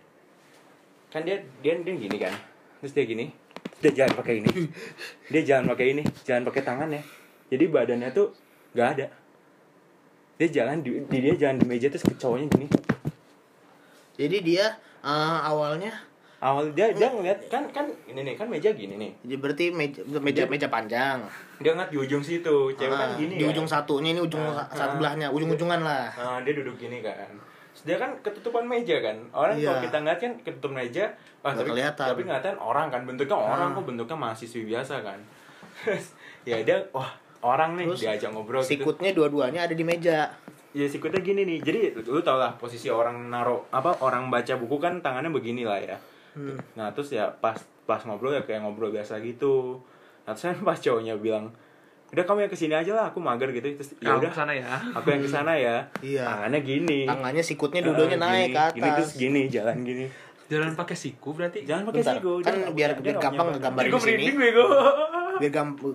[1.07, 2.35] Kan dia dia dia gini kan?
[2.79, 3.31] Terus dia gini
[3.77, 4.51] dia jalan pakai ini.
[5.29, 7.03] Dia jalan pakai ini jalan pakai tangannya.
[7.47, 8.33] Jadi badannya tuh
[8.73, 9.07] nggak ada
[10.37, 12.67] dia jalan di, di- dia jalan di meja terus ke cowoknya gini.
[14.17, 14.67] Jadi dia
[15.01, 15.93] eh, awalnya
[16.37, 19.13] awal dia dia ngeliat kan kan ini nih kan meja gini nih.
[19.23, 21.25] Jadi berarti meja meja, meja panjang.
[21.59, 23.53] Dia ngeliat di ujung situ cewek kan Ah, gini di kan.
[23.53, 24.99] ujung satunya ini ujung Ah, satu ah.
[24.99, 26.13] belahnya ujung ujungan lah.
[26.13, 27.33] Nah, dia duduk gini kan.
[27.83, 29.17] Dia kan ketutupan meja kan.
[29.31, 29.69] Orang Iya.
[29.71, 31.05] kalau kita ngeliat kan ketutup meja
[31.41, 32.07] ah, tapi kelihatan.
[32.07, 33.01] tapi ngeliatin orang kan.
[33.05, 35.21] Bentuknya orang kok bentuknya mahasiswi biasa kan.
[36.47, 40.31] Ya dia wah orang nih Terus diajak ngobrol gitu sikutnya dua-duanya ada di meja
[40.71, 44.77] ya sikutnya gini nih jadi lu tau lah posisi orang naro apa orang baca buku
[44.77, 45.99] kan tangannya begini lah ya
[46.33, 46.53] Hmm.
[46.75, 49.81] nah terus ya pas pas ngobrol ya kayak ngobrol biasa gitu
[50.23, 51.49] nah terus kan pas cowoknya bilang
[52.07, 54.53] udah kamu yang ke sini aja lah aku mager gitu terus ya udah ke sana
[54.53, 54.69] ya.
[54.93, 56.29] aku yang ke sana ya Iya.
[56.29, 60.07] tangannya gini tangannya sikutnya Ah, dua-duanya naik gini, ke atas gini terus gini jalan gini
[60.47, 61.65] Jalan pakai siku berarti.
[61.65, 63.83] jangan pakai siku kan biar- biar gampang badan.
[63.83, 63.99] di sini.
[63.99, 64.67] merinding bego.
[65.39, 65.95] Biar gampang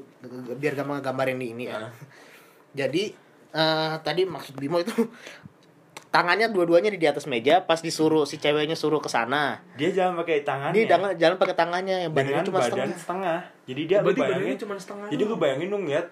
[0.58, 1.88] biar gampang gambarin di ini ya.
[1.88, 1.91] Ah.
[2.80, 3.04] jadi
[3.51, 4.93] eh, tadi maksud Bimo itu
[6.15, 9.63] tangannya dua-duanya di di atas meja pas disuruh si ceweknya suruh ke sana.
[9.80, 10.75] Dia jalan pakai tangannya.
[10.75, 12.99] Dia jalan jalan pakai tangannya yang badannya cuma badan setengah.
[12.99, 13.39] Setengah.
[13.67, 16.08] jadi dia Berarti bayangin badannya cuma setengah jadi lu bayangin dong lihat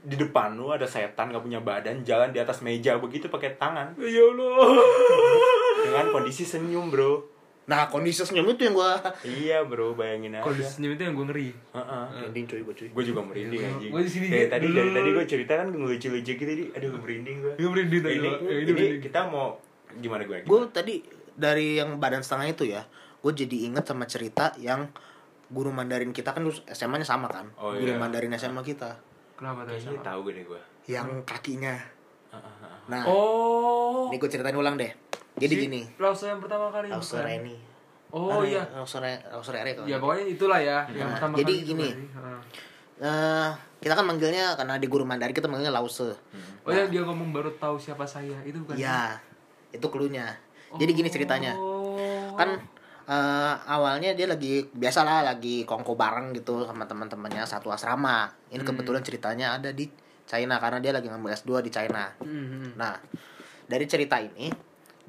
[0.00, 3.92] di depan lu ada setan gak punya badan jalan di atas meja begitu pakai tangan.
[4.00, 4.80] Ya Allah.
[5.80, 7.39] dengan kondisi senyum bro
[7.70, 11.22] nah kondisi senyum itu yang gua iya bro bayangin aja Kondisi senyum itu yang gue
[11.24, 11.48] ngeri.
[11.70, 12.04] Heeh.
[12.10, 14.50] merinding cuy gua cuy gue juga merinding anjing Gua di sini dari juga.
[14.50, 18.00] tadi dari tadi gue cerita kan ngelucu-lucu gitu jadi aduh gue merinding gue Gue merinding
[18.00, 19.00] tadi, ini, ini ini merinding.
[19.00, 19.54] kita mau
[19.92, 20.94] gimana gue gue tadi
[21.32, 22.82] dari yang badan setengah itu ya
[23.16, 24.90] gue jadi inget sama cerita yang
[25.46, 27.96] guru Mandarin kita kan SMA-nya sama kan Oh, guru iya.
[27.96, 28.98] Mandarin SMA kita
[29.34, 29.78] Kenapa tuh?
[29.78, 30.00] sama?
[30.00, 31.78] tahu gue deh gue yang kakinya
[32.86, 34.06] nah Oh.
[34.06, 34.90] ini gue ceritain ulang deh
[35.40, 36.86] jadi Si gini Lause yang pertama kali.
[36.86, 37.24] Lause bukan?
[37.24, 37.56] Reni
[38.10, 38.62] Oh iya.
[38.70, 41.58] Lause Re- Lause Rere kalau Ya nggak pokoknya itulah ya yang Nah, pertama jadi kali
[41.58, 41.88] itu gini.
[43.00, 43.48] Eh,
[43.80, 46.12] kita kan manggilnya karena di guru Mandarin kita manggilnya Lause
[46.60, 48.76] Oh ya dia ngomong baru tahu siapa saya itu bukan?
[48.76, 49.16] ya
[49.70, 50.36] itu klunya
[50.72, 52.34] jadi gini ceritanya Oh.
[52.34, 52.60] kan
[53.06, 59.00] eh, awalnya dia lagi biasalah lagi kongko bareng gitu sama teman-temannya satu asrama ini kebetulan
[59.00, 59.88] ceritanya ada di
[60.24, 62.76] China karena dia lagi ngambil S2 di China Mhm.
[62.76, 62.94] nah
[63.64, 64.50] dari cerita ini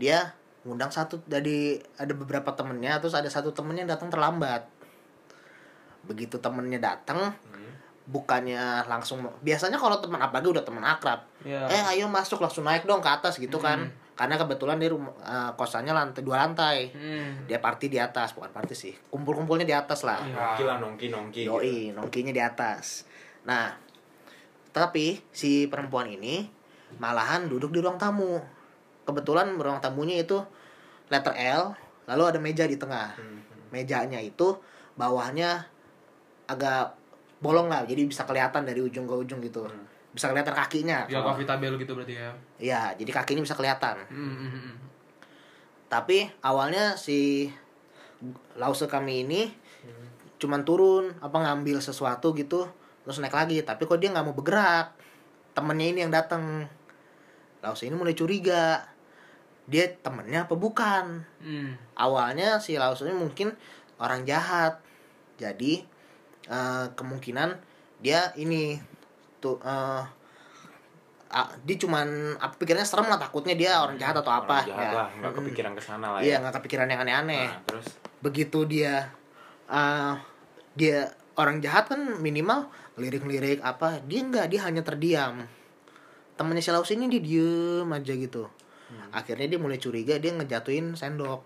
[0.02, 4.66] dia ngundang satu dari ada beberapa temennya terus ada satu temennya yang datang terlambat
[6.02, 7.30] begitu temennya datang
[8.04, 11.66] bukannya langsung biasanya kalau teman apalagi udah teman akrab Iya.
[11.66, 15.52] eh ayo masuk langsung naik dong ke atas gitu kan karena kebetulan di rumah eh,
[15.56, 17.46] kosannya lantai dua lantai Hmm.
[17.46, 21.42] dia party di atas bukan party sih kumpul-kumpulnya di atas lah Nongki lah nongki nongki.
[21.42, 21.54] gitu.
[21.56, 23.06] Yoi, nongkinya di atas.
[23.42, 23.74] Nah,
[24.70, 26.46] tapi si perempuan ini
[26.96, 28.38] malahan duduk di ruang tamu.
[29.08, 30.40] Kebetulan ruang tamunya itu
[31.10, 31.74] letter L,
[32.08, 33.18] lalu ada meja di tengah.
[33.72, 34.58] Mejanya itu
[34.96, 35.66] bawahnya
[36.46, 36.94] agak
[37.42, 39.66] bolong lah, jadi bisa kelihatan dari ujung ke ujung gitu.
[40.12, 41.08] Bisa kelihatan kakinya.
[41.08, 42.30] Ya Kalau- table gitu berarti ya.
[42.60, 43.96] Iya, jadi kakinya bisa kelihatan.
[44.12, 44.76] Hmm, hmm, hmm.
[45.88, 47.50] Tapi awalnya si
[48.56, 49.42] lause kami ini
[50.42, 52.66] cuman turun apa ngambil sesuatu gitu
[53.06, 54.94] terus naik lagi tapi kok dia nggak mau bergerak
[55.54, 56.66] temennya ini yang datang
[57.62, 58.82] lause ini mulai curiga
[59.64, 61.78] dia temennya apa bukan Hmm.
[61.94, 63.54] awalnya si lause ini mungkin
[63.98, 64.82] orang jahat
[65.36, 65.86] jadi
[66.44, 67.54] eh, kemungkinan
[67.98, 68.82] dia ini
[69.38, 70.04] tuh eh,
[71.32, 74.84] ah, dia cuman apa pikirnya serem lah takutnya dia orang jahat atau apa Orang jahat
[74.84, 74.92] ya.
[74.92, 76.38] lah, nggak kepikiran ke sana lah Iya ya.
[76.40, 77.46] nggak kepikiran yang aneh-aneh.
[77.48, 77.88] Nah, terus
[78.20, 79.10] Begitu dia
[79.66, 80.14] uh,
[80.72, 85.42] dia orang jahat kan minimal lirik-lirik apa dia nggak dia hanya terdiam.
[86.40, 88.48] Temennya si Laus ini dia diem aja gitu.
[89.12, 91.44] Akhirnya dia mulai curiga dia ngejatuhin sendok.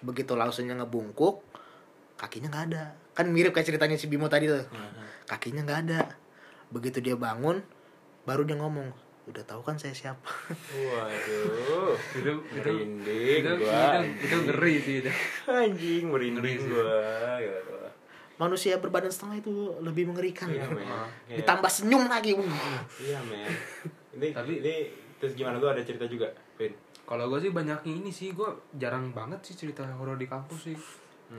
[0.00, 1.44] Begitu Lausnya ngebungkuk
[2.18, 2.84] kakinya nggak ada.
[3.14, 4.66] Kan mirip kayak ceritanya si Bimo tadi tuh.
[5.28, 6.00] Kakinya nggak ada.
[6.72, 7.62] Begitu dia bangun
[8.28, 8.92] baru dia ngomong
[9.28, 10.24] udah tahu kan saya siapa.
[10.72, 11.92] waduh.
[12.16, 14.00] Itu itu merinding itu, gua.
[14.00, 15.10] itu, itu ngeri sih itu.
[15.44, 17.36] Anjing merinding gua.
[17.44, 17.77] gitu.
[18.38, 19.50] Manusia berbadan setengah itu
[19.82, 20.46] lebih mengerikan.
[20.46, 20.86] Iya, men.
[21.26, 21.42] Iya.
[21.42, 22.32] Ditambah senyum lagi.
[22.32, 22.42] uh.
[23.02, 23.50] Iya, men.
[24.18, 24.74] Ini Tapi- ini
[25.18, 26.74] terus gimana lu ada cerita juga, Vin?
[27.02, 30.76] Kalau gue sih banyak ini sih gue jarang banget sih cerita horor di kampus sih.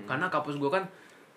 [0.06, 0.84] Karena kampus gue kan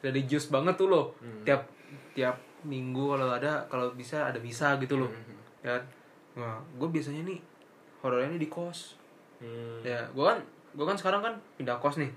[0.01, 1.13] religius banget tuh loh.
[1.43, 1.67] Tiap
[2.15, 5.11] tiap minggu kalau ada kalau bisa ada misa gitu loh.
[5.61, 5.77] Ya.
[6.39, 7.39] Nah, gue biasanya nih
[8.01, 8.97] horornya nih di kos.
[9.43, 9.83] Hmm.
[9.83, 10.39] Ya, gue kan
[10.73, 12.09] gue kan sekarang kan pindah kos nih.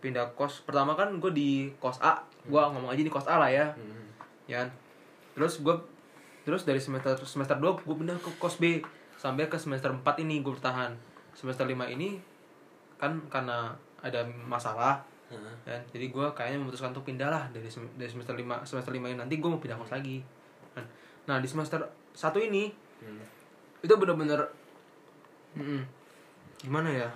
[0.00, 0.64] Pindah kos.
[0.64, 2.20] Pertama kan gue di kos A.
[2.44, 3.68] Gue ngomong aja di kos A lah ya.
[3.76, 4.08] Hmm.
[4.48, 4.64] Ya.
[4.64, 4.68] kan?
[5.36, 5.76] Terus gue
[6.40, 8.80] terus dari semester semester 2 gue pindah ke kos B
[9.14, 10.96] sampai ke semester 4 ini gue bertahan.
[11.36, 12.16] Semester 5 ini
[12.96, 15.00] kan karena ada masalah
[15.32, 15.54] Heeh.
[15.64, 17.64] kan jadi gue kayaknya memutuskan untuk pindah lah dari
[17.96, 20.20] dari semester 5 semester 5 ini nanti gue mau pindah kos lagi
[20.74, 20.84] kan.
[21.24, 21.80] nah di semester
[22.12, 22.68] satu ini
[23.00, 23.16] Hmm.
[23.80, 24.36] itu bener-bener
[25.56, 25.80] Mm-mm.
[26.60, 27.08] gimana ya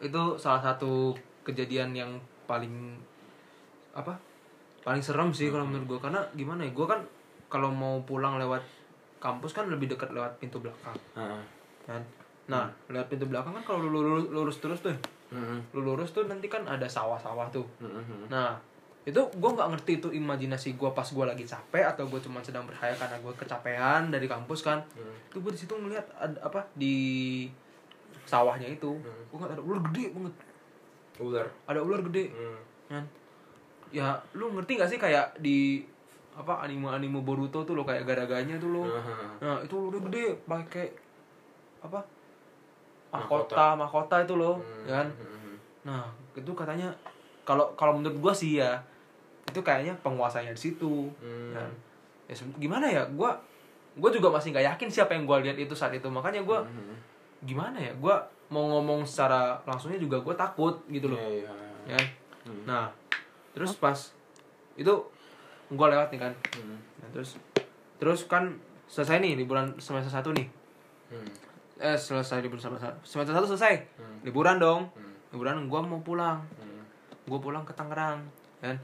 [0.00, 1.12] itu salah satu
[1.48, 2.10] kejadian yang
[2.44, 3.00] paling
[3.96, 4.12] apa
[4.84, 7.00] paling serem sih kalau menurut gue karena gimana ya gue kan
[7.48, 8.60] kalau mau pulang lewat
[9.18, 10.94] kampus kan lebih dekat lewat pintu belakang.
[11.88, 12.02] Kan?
[12.46, 14.94] Nah lewat pintu belakang kan kalau lu lurus, lurus terus tuh.
[15.28, 15.60] Heeh.
[15.76, 17.68] lu lurus tuh nanti kan ada sawah-sawah tuh.
[18.32, 18.56] Nah,
[19.04, 22.64] itu gue nggak ngerti itu imajinasi gue pas gue lagi capek atau gue cuma sedang
[22.64, 24.80] berhayal karena gue kecapean dari kampus kan.
[25.28, 26.96] Itu gue di situ ngeliat ada apa di
[28.28, 30.34] sawahnya itu, gue nggak ular gede banget,
[31.18, 31.46] Ular.
[31.64, 32.58] ada ular gede, Hmm.
[32.88, 33.04] kan?
[33.88, 35.82] Ya, lu ngerti gak sih kayak di
[36.32, 38.86] apa anime-anime Boruto tuh lo kayak garaganya tuh lo.
[39.38, 40.86] Nah, itu ular gede pakai
[41.80, 41.98] apa?
[43.08, 43.74] Mahkota.
[43.74, 44.84] Mahkota, itu loh, Hmm.
[44.84, 45.08] ya kan?
[45.10, 45.54] Heeh.
[45.82, 46.92] Nah, itu katanya
[47.42, 48.76] kalau kalau menurut gua sih ya
[49.42, 51.08] itu kayaknya penguasanya di situ.
[51.16, 51.50] Hmm.
[51.50, 51.64] Ya,
[52.28, 53.02] ya seben- gimana ya?
[53.08, 53.32] Gua
[53.96, 56.04] gua juga masih nggak yakin siapa yang gua lihat itu saat itu.
[56.06, 56.94] Makanya gua Hmm.
[57.42, 57.90] gimana ya?
[57.96, 61.20] Gua mau ngomong secara langsungnya juga gua takut gitu loh.
[61.20, 61.28] Iya,
[61.88, 61.94] iya.
[61.94, 61.96] Ya.
[61.96, 62.06] kan?
[62.64, 62.84] Nah,
[63.52, 63.96] terus pas
[64.76, 64.92] itu
[65.72, 66.32] gua lewat nih kan.
[66.56, 66.80] Hmm.
[67.00, 67.36] Nah, terus
[68.00, 68.56] terus kan
[68.88, 70.48] selesai nih liburan semester satu nih.
[71.12, 71.28] Hmm.
[71.78, 72.98] Eh selesai liburan semester satu.
[73.04, 73.74] Semester satu selesai.
[74.00, 74.18] Hmm.
[74.24, 74.88] Liburan dong.
[74.96, 75.12] Hmm.
[75.36, 76.40] Liburan gua mau pulang.
[76.56, 76.66] Hmm.
[77.28, 78.24] gue pulang ke Tangerang
[78.64, 78.80] dan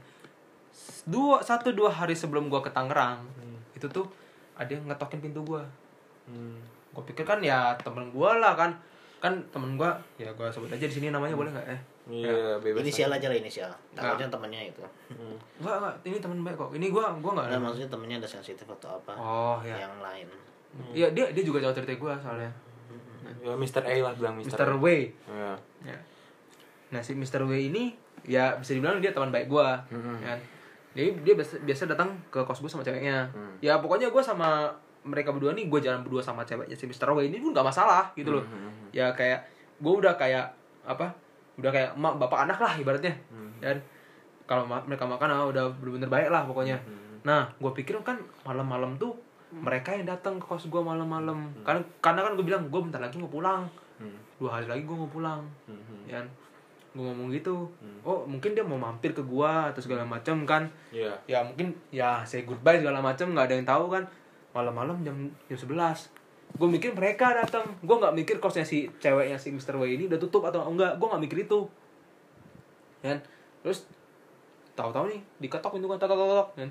[1.09, 3.25] dua satu dua hari sebelum gue ke Tangerang
[3.73, 4.05] itu tuh
[4.53, 5.65] ada yang ngetokin pintu gue
[6.25, 6.57] Hmm.
[6.93, 8.73] gue pikir kan ya temen gue lah kan
[9.25, 12.85] kan temen gue ya gue sebut aja di sini namanya boleh nggak eh Iya, bebas.
[12.85, 13.71] Inisial aja lah inisial.
[13.91, 14.77] Takutnya temennya itu.
[15.09, 15.33] Hmm.
[15.57, 18.61] nggak nggak ini temen baik kok ini gue gue nggak Nah, maksudnya temennya ada sensitif
[18.69, 20.29] atau apa oh ya yang lain.
[20.93, 22.51] Iya dia dia juga jauh cerita gue soalnya
[23.41, 23.81] Ya Mr.
[23.81, 24.53] A lah bilang Mr.
[24.53, 24.69] Mr.
[24.77, 25.53] W Iya.
[25.83, 25.97] ya.
[26.87, 27.41] nah si Mr.
[27.41, 30.21] W ini ya bisa dibilang dia teman baik gue Mhm.
[30.21, 30.37] kan
[30.93, 33.57] jadi dia biasa, biasa datang ke kos gue sama ceweknya Hmm.
[33.59, 34.69] ya pokoknya gue sama
[35.05, 37.07] mereka berdua nih gue jalan berdua sama ceweknya si Mr.
[37.07, 38.91] W ini pun gak masalah gitu loh Mhm.
[38.91, 39.45] ya kayak
[39.77, 40.49] gue udah kayak
[40.83, 41.13] apa
[41.55, 43.13] udah kayak emak bapak anak lah ibaratnya
[43.57, 43.77] dan
[44.43, 46.77] kalau ma- mereka makan ah, udah bener-bener baik lah pokoknya
[47.21, 49.13] nah gue pikir kan malam-malam tuh
[49.51, 51.63] mereka yang datang ke kos gue malam-malam Hmm.
[51.63, 53.63] karena karena kan gue bilang gue bentar lagi mau pulang
[53.95, 54.11] Hmm.
[54.35, 56.05] dua hari lagi gue mau pulang Mhm.
[56.05, 56.27] ya kan?
[56.91, 57.99] gue ngomong gitu Hmm.
[58.03, 61.11] oh mungkin dia mau mampir ke gua atau segala macam kan Iya.
[61.25, 64.03] ya mungkin ya say goodbye segala macam nggak ada yang tahu kan
[64.55, 65.15] malam-malam jam
[65.51, 66.23] jam 11
[66.55, 67.67] gue mikir mereka datang.
[67.83, 69.75] Gue nggak mikir kosnya si ceweknya si Mr.
[69.75, 70.95] W ini udah tutup atau enggak.
[70.95, 71.67] Gue nggak mikir itu.
[73.03, 73.19] Kan?
[73.59, 73.83] Terus
[74.71, 76.69] tahu-tahu nih diketok pintu kan tok tok tok kan?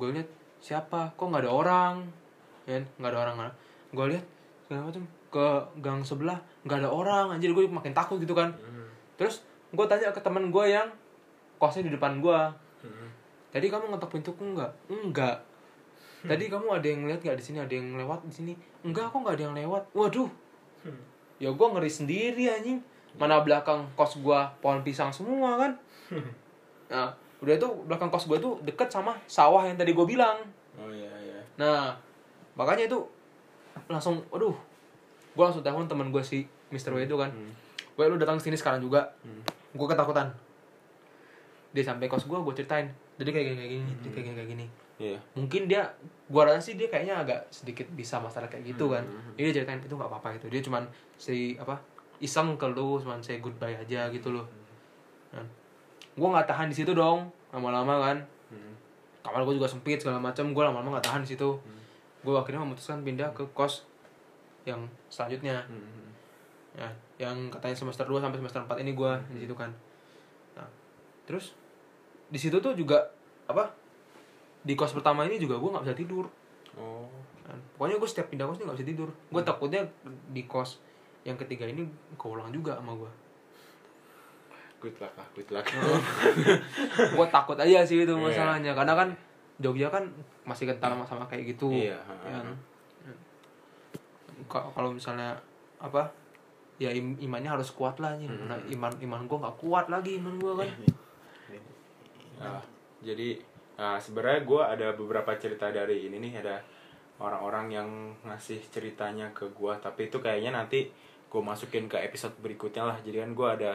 [0.00, 0.28] Gue lihat
[0.64, 1.12] siapa?
[1.20, 1.94] Kok nggak ada orang?
[2.64, 2.82] Kan?
[2.96, 3.36] Nggak ada orang
[3.94, 4.24] gue lihat
[4.66, 5.46] segala macam ke
[5.84, 7.26] gang sebelah nggak ada orang.
[7.36, 8.50] Anjir gue makin takut gitu kan?
[8.56, 8.88] Hmm.
[9.14, 10.90] terus gue tanya ke teman gue yang
[11.60, 12.40] kosnya di depan gue
[12.84, 13.08] Hmm.
[13.48, 15.40] tadi kamu ngetok pintuku enggak enggak
[16.24, 17.58] tadi kamu ada yang lihat nggak di sini?
[17.60, 18.52] Ada yang lewat di sini?
[18.80, 19.82] Enggak kok nggak ada yang lewat.
[19.92, 20.30] Waduh.
[21.36, 22.80] Ya gue ngeri sendiri anjing.
[23.20, 25.72] Mana belakang kos gue pohon pisang semua kan?
[26.84, 27.10] Nah
[27.40, 30.40] udah itu belakang kos gue tuh deket sama sawah yang tadi gue bilang.
[30.80, 31.38] Oh iya iya.
[31.54, 31.94] nah
[32.58, 32.98] makanya itu
[33.88, 34.54] langsung aduh.
[35.34, 36.94] Gue langsung telepon teman gue si Mr.
[36.94, 37.32] W itu kan.
[37.32, 37.52] Hmm.
[37.94, 39.12] gue lu datang sini sekarang juga.
[39.22, 39.42] Hmm.
[39.74, 40.30] gue ketakutan.
[41.74, 42.88] Dia sampai kos gue gue ceritain.
[43.18, 45.18] Jadi kayak gini kayak gini kayak gini kayak gini Iya.
[45.34, 45.82] mungkin dia
[46.26, 49.34] gua rasa sih dia kayaknya agak sedikit bisa masalah kayak gitu kan Hmm.
[49.34, 51.74] jadi dia ceritain itu nggak apa-apa gitu dia cuman si apa
[52.18, 54.46] iseng ke lu cuman say goodbye aja gitu loh
[55.32, 55.34] Hmm.
[55.34, 55.46] nah,
[56.14, 58.16] gua nggak tahan di situ dong lama-lama kan
[58.48, 58.74] Hmm.
[59.20, 61.50] kamar gua juga sempit segala macam gua lama-lama nggak tahan di situ
[62.22, 63.82] gua akhirnya memutuskan pindah ke kos
[64.62, 64.78] yang
[65.08, 66.14] selanjutnya Hmm.
[66.74, 66.88] ya
[67.20, 69.74] yang katanya semester 2 sampai semester 4 ini gua di situ kan
[70.54, 70.70] nah
[71.24, 71.50] terus
[72.26, 73.02] di situ tuh juga
[73.44, 73.82] apa
[74.64, 76.26] di kos pertama ini juga gua nggak bisa tidur
[76.74, 77.06] Oh.
[77.40, 77.54] kan.
[77.72, 79.80] pokoknya gue setiap pindah kos ini nggak bisa tidur gue takutnya
[80.28, 80.82] di kos
[81.22, 83.12] yang ketiga ini keulang juga sama gue
[84.80, 85.64] Good luck lah, good luck.
[87.08, 88.20] gue takut aja sih itu Iya.
[88.20, 89.08] masalahnya karena kan
[89.56, 90.04] Jogja kan
[90.42, 92.52] masih kental sama, sama kayak gitu Iya, ya kan?
[94.44, 95.32] Ka- kalau misalnya
[95.78, 96.04] apa
[96.76, 98.44] ya im- imannya harus kuat lah nih Hmm.
[98.44, 100.68] Nah, iman iman gue nggak kuat lagi iman gue kan
[102.34, 102.60] Nah,
[103.00, 103.38] jadi
[103.74, 106.32] nah, sebenarnya gue ada beberapa cerita dari ini nih.
[106.40, 106.56] Ada
[107.18, 107.88] orang-orang yang
[108.26, 110.90] ngasih ceritanya ke gue tapi itu kayaknya nanti
[111.30, 112.96] gue masukin ke episode berikutnya lah.
[113.02, 113.72] Jadi kan gue ada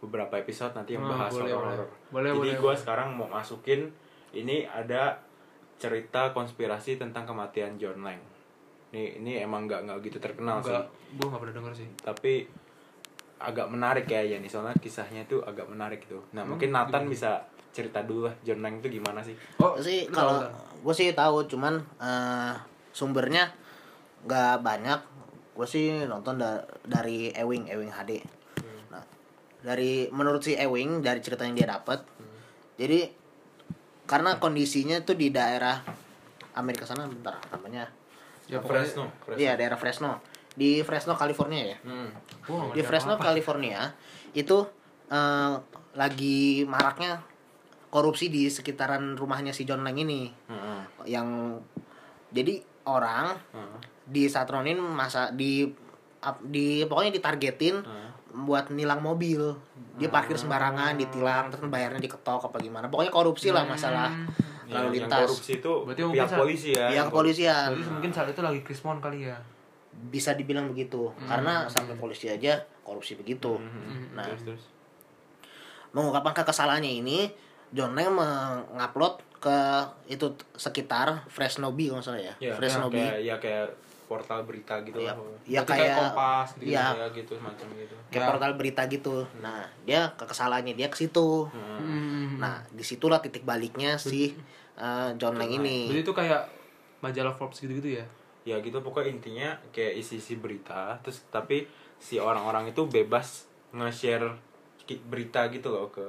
[0.00, 2.30] beberapa episode nanti yang Ah, bahas boleh, horor boleh.
[2.30, 3.90] Boleh, jadi gue sekarang mau masukin
[4.32, 5.18] ini ada
[5.76, 8.20] cerita konspirasi tentang kematian John Lang.
[8.90, 11.14] Ini ini emang nggak nggak gitu terkenal enggak sih.
[11.18, 11.88] gue nggak pernah denger sih.
[12.00, 12.32] Tapi
[13.40, 16.20] agak menarik kayaknya nih soalnya kisahnya itu agak menarik tuh.
[16.36, 17.12] Nah Emang mungkin Nathan gimana?
[17.12, 17.30] bisa
[17.70, 19.34] cerita dulu lah John Lang itu gimana sih?
[19.58, 20.42] Oh sih kalau
[20.76, 22.54] gue sih tahu cuman eh,
[22.90, 23.50] sumbernya
[24.22, 25.00] nggak banyak.
[25.50, 28.22] Gue sih nonton da- dari Ewing Ewing HD
[28.88, 29.04] nah
[29.60, 32.00] dari menurut si Ewing dari cerita yang dia dapat
[32.74, 33.12] jadi
[34.02, 35.78] karena kondisinya tuh di daerah
[36.56, 37.86] Amerika sana bentar namanya
[38.48, 39.38] ya Fresno, Fresno.
[39.38, 40.18] iya daerah Fresno.
[40.50, 41.78] Di Fresno California ya?
[41.84, 42.08] Hmm.
[42.42, 43.30] nggak di Fresno apa-apa.
[43.30, 43.80] California
[44.32, 44.58] itu
[45.06, 45.52] eh,
[45.94, 47.20] lagi maraknya
[47.90, 50.30] korupsi di sekitaran rumahnya si John Lang ini.
[50.46, 50.80] Heeh.
[51.06, 51.58] yang
[52.28, 53.78] jadi orang Heeh.
[54.06, 55.66] disatronin masa di
[56.20, 58.08] ap- di pokoknya ditargetin Heeh.
[58.40, 59.42] buat nilang mobil.
[59.96, 62.86] Dia parkir sembarangan ditilang terus bayarnya diketok apa gimana.
[62.86, 64.08] Pokoknya korupsi lah masalah
[64.64, 65.26] Ya, lalu yang lintas.
[65.26, 67.68] korupsi itu Berarti pihak polisi ya pihak Yang kepolisian.
[67.68, 69.36] Jadi mungkin saat itu lagi Krismon kali ya.
[69.90, 71.10] bisa dibilang begitu.
[71.20, 73.58] Karena sampai polisi aja korupsi begitu.
[73.58, 74.14] Mhm.
[74.14, 74.22] Nah.
[74.24, 74.62] terus terus.
[75.90, 77.26] Mengungkapkan kekesalannya ini
[77.70, 79.58] John Lang mengupload ke
[80.06, 83.66] itu sekitar Fresno Bee kalau salah ya, ya, Fresno ya, Bee kayak ya kayak
[84.04, 86.86] portal berita gitu ya, lah ya Berarti kayak kayak Kompas gitu Iya.
[86.98, 87.94] ya gitu semacam gitu.
[88.10, 88.28] Kayak Ya.
[88.34, 89.16] portal berita gitu.
[89.38, 91.46] Nah dia kekesalannya dia ke situ.
[91.46, 92.42] Hmm.
[92.42, 94.34] nah di situlah titik baliknya si
[94.74, 95.86] uh, John Lang ini.
[95.86, 96.42] Berarti itu kayak
[97.00, 98.04] majalah Forbes gitu-gitu ya.
[98.40, 101.68] ya gitu pokoknya intinya kayak isi-isi berita terus tapi
[102.00, 104.32] si orang-orang itu bebas nge-share
[105.06, 106.02] berita gitu loh ke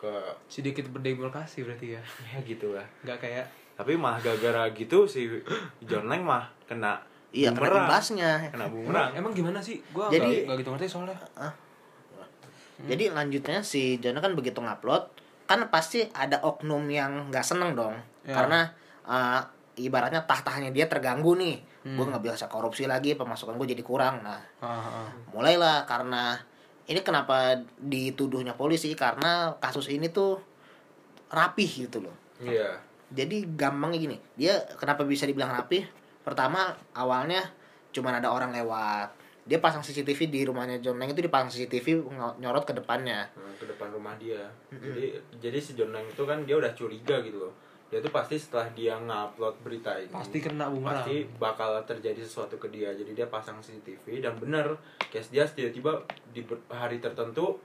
[0.00, 0.08] ke
[0.46, 2.02] Sedikit berdemokrasi berarti ya.
[2.26, 5.28] ya gitu lah Nggak kayak tapi mah gara-gara gitu si
[5.82, 6.96] John Lang mah kena
[7.30, 7.84] iya kena bumerang.
[7.84, 9.80] imbasnya kena emang, bumerang emang gimana sih?
[9.90, 11.16] Gua Jadi- nggak gitu ngerti soalnya.
[12.80, 15.04] jadi lanjutnya si John kan begitu ngupload
[15.44, 18.36] kan pasti ada oknum yang nggak seneng dong Ya.
[18.36, 18.60] karena
[19.02, 19.40] uh,
[19.74, 21.96] ibaratnya tahtanya dia terganggu nih Hmm.
[21.96, 24.68] gue nggak bisa korupsi lagi pemasukan gue jadi kurang nah Ah,
[25.00, 25.08] ah.
[25.32, 26.36] mulailah karena
[26.90, 28.90] ini kenapa dituduhnya polisi?
[28.98, 30.42] Karena kasus ini tuh
[31.30, 32.16] rapih gitu loh.
[32.42, 32.82] Iya.
[33.14, 35.86] Jadi gampangnya gini dia kenapa bisa dibilang rapih?
[36.26, 37.46] Pertama awalnya
[37.94, 39.14] cuman ada orang lewat.
[39.46, 42.06] Dia pasang CCTV di rumahnya John Lang itu dipasang CCTV
[42.38, 43.26] nyorot ke depannya.
[43.34, 44.46] Nah, ke depan rumah dia.
[44.70, 47.54] Jadi jadi si John Lang itu kan dia udah curiga gitu loh
[47.90, 51.02] dia tuh pasti setelah dia ngupload berita ini pasti kena bumerang.
[51.02, 52.94] pasti bakal terjadi sesuatu ke dia.
[52.94, 54.78] Jadi dia pasang CCTV dan bener
[55.10, 55.98] case dia tiba-tiba
[56.30, 57.58] di hari tertentu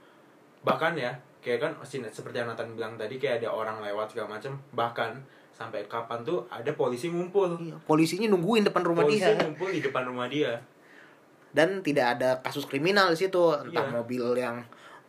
[0.66, 4.58] bahkan ya kayak kan seperti yang Nathan bilang tadi kayak ada orang lewat segala macam
[4.74, 5.14] bahkan
[5.54, 7.54] sampai kapan tuh ada polisi ngumpul.
[7.62, 9.38] Iya, polisinya nungguin depan rumah polisi dia.
[9.38, 10.58] ngumpul di depan rumah dia.
[11.54, 13.94] Dan tidak ada kasus kriminal di situ entah Iya.
[13.94, 14.60] mobil yang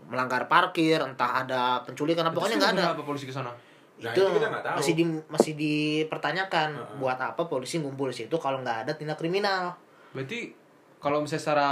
[0.07, 2.85] melanggar parkir entah ada penculikan apa pokoknya nggak ada.
[2.95, 3.51] apa polisi ke sana
[3.97, 6.95] Nah, itu, itu kita masih di masih dipertanyakan Heeh.
[6.97, 9.73] buat apa polisi ngumpul di situ kalau nggak ada tindak kriminal.
[10.13, 10.53] Berarti
[10.97, 11.69] kalau misalnya secara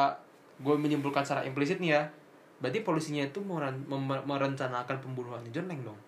[0.55, 2.03] gue menyimpulkan secara implisit nih ya
[2.55, 3.83] berarti polisinya itu meren-
[4.25, 5.99] merencanakan pembunuhan John Leng dong?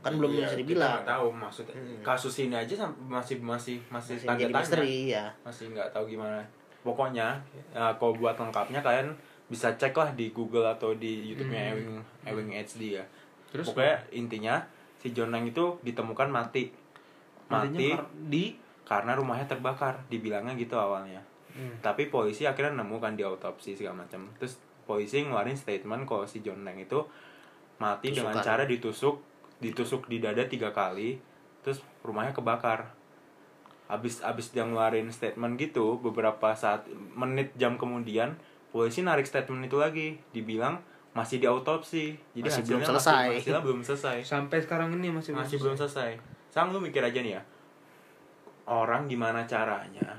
[0.00, 0.92] Kan belum Iya, bisa kita dibilang.
[0.96, 1.74] nggak tahu maksudnya.
[2.00, 4.56] Kasus ini aja masih masih masih, masih tanda tanya.
[4.56, 6.40] misteri ya masih nggak tahu gimana.
[6.80, 7.36] Pokoknya
[7.68, 9.12] ya, kalau buat lengkapnya kalian
[9.50, 13.04] bisa cek lah di Google atau di YouTube-nya Ewing Ewing HD ya.
[13.50, 13.66] Terus?
[13.68, 14.54] pokoknya intinya
[15.00, 16.70] si John Lang itu ditemukan mati.
[17.50, 17.96] Mati
[18.30, 18.54] di
[18.86, 21.24] karena rumahnya terbakar dibilangnya gitu awalnya.
[21.50, 21.82] Hmm.
[21.82, 24.30] tapi polisi akhirnya nemu kan di autopsi segala macam.
[24.38, 27.02] Terus polisi ngeluarin statement kalau si John Lang itu
[27.82, 28.46] mati dengan Tusukan.
[28.46, 29.16] cara ditusuk
[29.60, 31.18] ditusuk di dada tiga kali
[31.66, 32.94] terus rumahnya kebakar.
[33.90, 36.86] Abis abis dia ngeluarin statement gitu beberapa saat
[37.18, 38.38] menit jam kemudian
[38.70, 40.08] polisi narik statement itu lagi.
[40.30, 40.78] Dibilang
[41.10, 42.14] masih di autopsi.
[42.32, 43.24] Jadi Masih belum selesai.
[43.26, 44.16] masih, hasilnya belum selesai.
[44.22, 46.14] Sampai sekarang ini masih masih belum selesai.
[46.50, 47.42] sang lu mikir aja nih ya.
[48.66, 50.18] Orang gimana caranya?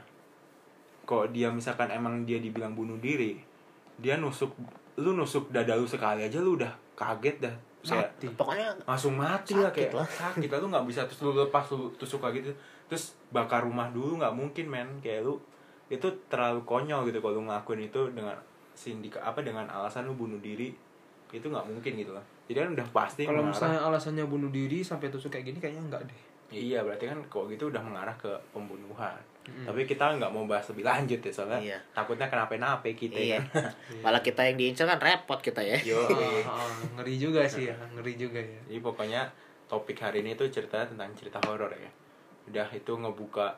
[1.04, 3.36] Kok dia misalkan emang dia dibilang bunuh diri
[4.02, 4.50] dia nusuk
[4.98, 7.56] lu nusuk dada lu sekali aja lu udah kaget dah.
[7.82, 8.26] Kayak mati.
[8.34, 10.08] Pokoknya langsung mati lah Sakit kayak lah.
[10.10, 10.60] sakit lah.
[10.62, 12.52] Lu nggak bisa terus lu lepas lu tusuk kayak gitu
[12.92, 14.90] terus bakar rumah dulu nggak mungkin men.
[15.00, 15.34] Kayak lu
[15.88, 18.36] itu terlalu konyol gitu kalau lu ngelakuin itu dengan
[18.74, 20.72] sindika apa dengan alasan lu bunuh diri
[21.32, 25.08] itu nggak mungkin gitu loh jadi kan udah pasti kalau misalnya alasannya bunuh diri sampai
[25.08, 29.16] tusuk kayak gini kayaknya enggak deh Iya berarti kan kok gitu udah mengarah ke pembunuhan.
[29.64, 31.80] Tapi kita nggak mau bahas lebih lanjut ya soalnya Iya.
[31.96, 33.72] takutnya kenapa-napa kita iya kan.
[34.04, 36.04] malah kita yang diincar kan repot kita ya Yo.
[36.44, 36.68] Ah,
[37.00, 39.32] ngeri juga sih ya ngeri juga ya Jadi pokoknya
[39.72, 41.88] topik hari ini tuh cerita tentang cerita horor ya.
[42.52, 43.56] Udah itu ngebuka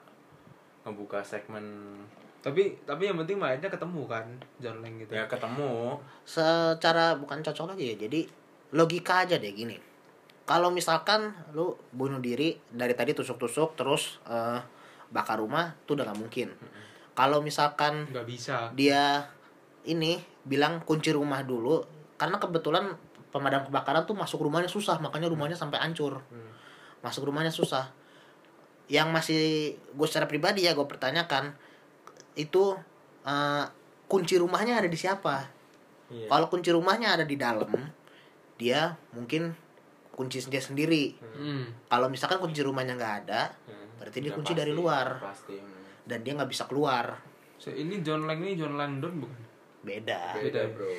[0.85, 1.97] ngebuka segmen
[2.43, 4.27] tapi tapi yang penting mainnya ketemu kan
[4.59, 5.15] John Leng gitu.
[5.15, 5.95] Ya ketemu.
[6.27, 8.27] secara bukan cocok lagi ya jadi
[8.75, 9.79] logika aja deh gini.
[10.43, 14.59] Kalau misalkan lu bunuh diri dari tadi tusuk-tusuk terus eh,
[15.07, 16.51] bakar rumah tuh udah nggak mungkin.
[17.15, 18.67] Kalau misalkan nggak bisa.
[18.75, 19.23] dia
[19.87, 21.79] ini bilang kunci rumah dulu
[22.19, 22.91] karena kebetulan
[23.31, 26.19] pemadam kebakaran tuh masuk rumahnya susah makanya rumahnya sampai hancur.
[26.99, 27.87] Masuk rumahnya susah.
[28.91, 29.41] Yang masih
[29.95, 31.55] gue secara pribadi ya gue pertanyakan
[32.35, 32.73] itu
[33.23, 33.65] eh,
[34.05, 35.49] kunci rumahnya ada di siapa
[36.05, 36.29] Iya.
[36.29, 37.69] kalau kunci rumahnya ada di dalam
[38.53, 39.49] dia mungkin
[40.09, 41.89] kunci dia sendiri hmm.
[41.89, 43.87] kalau misalkan kunci rumahnya nggak ada Hmm.
[43.97, 45.55] berarti dia kunci pasti, dari luar Pasti.
[45.55, 46.05] hmm.
[46.05, 47.17] dan dia nggak bisa keluar
[47.57, 49.39] So, ini John Lang ini John Langdon bukan
[49.81, 50.61] beda Beda Beda.
[50.69, 50.91] bro.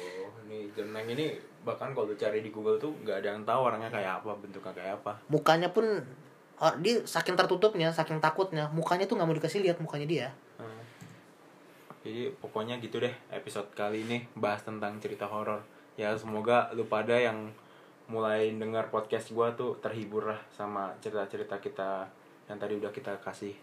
[0.44, 1.26] Ini jeneng ini
[1.60, 4.92] bahkan kalau cari di Google tuh nggak ada yang tahu orangnya kayak apa, bentuknya kayak
[4.98, 5.12] apa.
[5.26, 5.84] mukanya pun
[6.56, 10.43] oh, dia saking tertutupnya saking takutnya mukanya tuh nggak mau dikasih lihat mukanya dia Hmm.
[12.04, 15.64] Jadi pokoknya gitu deh episode kali ini bahas tentang cerita horor.
[15.96, 17.48] Ya semoga lu pada yang
[18.04, 22.04] mulai dengar podcast gua tuh terhibur lah sama cerita-cerita kita
[22.44, 23.56] yang tadi udah kita kasih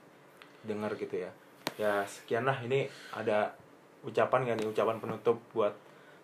[0.66, 1.30] dengar gitu ya.
[1.78, 3.54] Ya sekian lah ini ada
[4.02, 5.78] ucapan gak nih ucapan penutup buat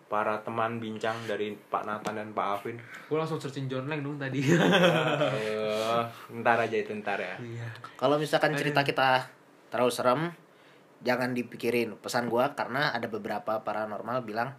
[0.08, 2.80] para teman bincang dari Pak Nathan dan Pak Alvin.
[2.80, 6.02] gue langsung searching Lang dong tadi Eh,
[6.40, 7.36] ntar aja itu ntar ya.
[7.38, 9.28] iya kalau misalkan cerita kita
[9.68, 10.20] terlalu serem
[11.02, 11.94] jangan dipikirin.
[11.98, 14.54] Pesan gua karena ada beberapa paranormal bilang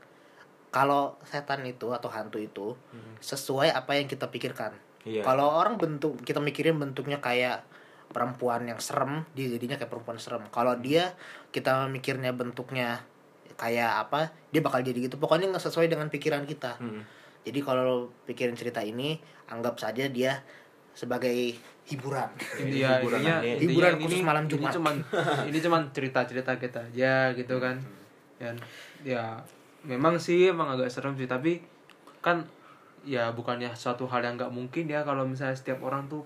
[0.69, 2.77] kalau setan itu atau hantu itu
[3.19, 4.73] sesuai apa yang kita pikirkan.
[5.07, 5.23] Iya.
[5.23, 7.63] kalau orang bentuk kita mikirin bentuknya kayak
[8.11, 10.43] perempuan yang serem dia jadinya kayak perempuan serem.
[10.51, 11.15] Kalau dia
[11.55, 13.07] kita mikirnya bentuknya
[13.55, 15.15] kayak apa dia bakal jadi gitu.
[15.15, 16.77] Pokoknya nggak sesuai dengan pikiran kita.
[16.79, 17.03] Hmm.
[17.39, 19.15] jadi kalau pikirin cerita ini
[19.47, 20.43] anggap saja dia
[20.99, 21.55] sebagai
[21.87, 22.27] hiburan
[22.59, 24.71] Iya, hiburan intinya, intinya Hiburan ini, khusus malam ini Jumat.
[24.75, 24.95] cuman
[25.49, 27.79] ini cuman cerita-cerita kita aja gitu kan.
[28.35, 28.55] Dan
[29.01, 29.39] ya
[29.81, 31.63] memang sih emang agak serem sih, tapi
[32.19, 32.43] kan
[33.01, 36.19] ya bukannya suatu hal yang nggak mungkin ya kalau misalnya setiap orang tuh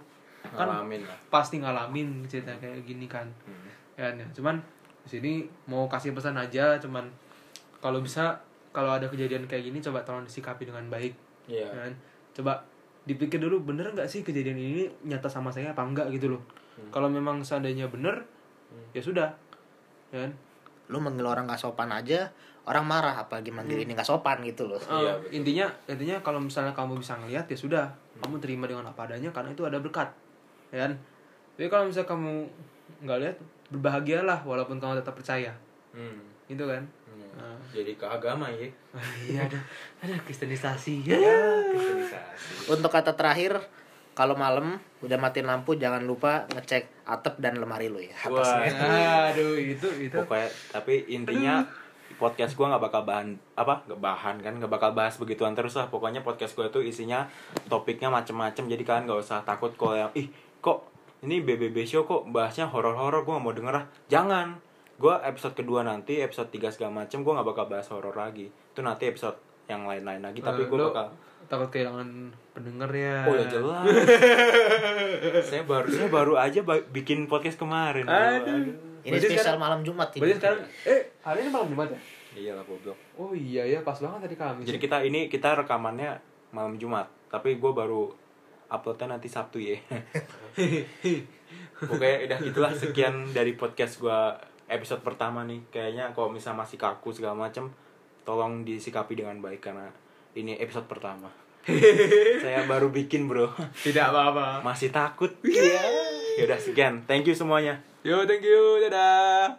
[0.44, 1.16] kan Ngalamin lah.
[1.30, 3.30] pasti ngalamin cerita kayak gini kan.
[3.46, 3.70] Hmm.
[3.94, 4.26] Ya, ya.
[4.34, 4.58] cuman
[5.06, 5.32] di sini
[5.66, 7.06] mau kasih pesan aja cuman
[7.78, 8.34] kalau bisa
[8.74, 11.14] kalau ada kejadian kayak gini coba tolong disikapi dengan baik
[11.46, 11.68] Iya.
[11.68, 11.94] ya kan?
[12.34, 12.54] coba
[13.04, 16.42] dipikir dulu bener nggak sih kejadian ini nyata sama saya apa enggak gitu loh.
[16.90, 18.24] Kalau memang seandainya bener
[18.96, 19.30] ya sudah.
[20.10, 20.32] Ya kan?
[20.90, 22.30] Lu manggil orang gak sopan aja
[22.64, 24.80] orang marah apalagi manggil ini gak sopan gitu loh.
[24.80, 25.36] Iya, betul.
[25.36, 27.86] intinya intinya kalau misalnya kamu bisa ngelihat ya sudah.
[28.24, 30.08] Kamu terima dengan apa adanya karena itu ada berkat.
[30.72, 30.96] Ya kan?
[31.60, 32.32] Tapi kalau misalnya kamu
[33.04, 33.38] nggak lihat,
[33.68, 35.52] berbahagialah walaupun kamu tetap percaya.
[35.92, 36.24] Hmm.
[36.48, 36.88] Itu kan?
[37.14, 37.32] Hmm.
[37.38, 37.58] Nah.
[37.70, 38.70] Jadi ke agama ya.
[39.30, 39.60] iya ada
[40.02, 41.06] ada kristenisasi.
[41.06, 41.18] Ya,
[41.70, 42.74] kristenisasi.
[42.74, 43.62] Untuk kata terakhir,
[44.14, 48.42] kalau malam udah matiin lampu jangan lupa ngecek atap dan lemari lu ya Wah.
[48.42, 48.74] atasnya.
[49.34, 50.14] Aduh, itu itu.
[50.14, 51.66] Pokoknya tapi intinya
[52.14, 55.90] podcast gua nggak bakal bahan apa nggak bahan kan nggak bakal bahas begituan terus lah
[55.90, 57.26] pokoknya podcast gua tuh isinya
[57.68, 60.30] topiknya macem-macem jadi kalian nggak usah takut kalau yang ih
[60.64, 60.88] kok
[61.26, 64.48] ini BBB show kok bahasnya horor-horor gua nggak mau denger ah jangan
[64.96, 68.80] gua episode kedua nanti episode 3 segala macem gua nggak bakal bahas horor lagi itu
[68.80, 69.36] nanti episode
[69.66, 71.08] yang lain-lain lagi tapi Eh, gua lu bakal
[71.44, 72.08] takut kehilangan
[72.52, 73.28] pendengar ya.
[73.28, 73.84] Oh ya jelas.
[75.50, 78.08] saya baru saya baru aja bikin podcast kemarin.
[78.08, 78.72] Aduh.
[79.04, 80.22] Ini Berarti spesial sekarang- malam Jumat ini.
[80.24, 82.00] Berarti sekarang eh hari ini malam Jumat ya?
[82.34, 82.98] Iyalah goblok.
[83.14, 84.66] Oh iya ya pas banget tadi Kamis.
[84.66, 86.18] Jadi kita ini kita rekamannya
[86.50, 88.10] malam Jumat, tapi gue baru
[88.68, 89.78] uploadnya nanti Sabtu ya.
[91.84, 94.20] Pokoknya udah itulah sekian dari podcast gue
[94.68, 95.62] episode pertama nih.
[95.70, 97.72] Kayaknya kalau misalnya masih kaku segala macem,
[98.24, 99.88] tolong disikapi dengan baik karena
[100.34, 101.30] ini episode pertama.
[102.44, 103.48] Saya baru bikin bro,
[103.80, 104.60] tidak apa-apa.
[104.66, 105.32] masih takut.
[105.46, 105.80] Iya.
[106.34, 107.80] Ya udah sekian, thank you semuanya.
[108.04, 108.84] Yo, thank you.
[108.84, 109.56] Dadah.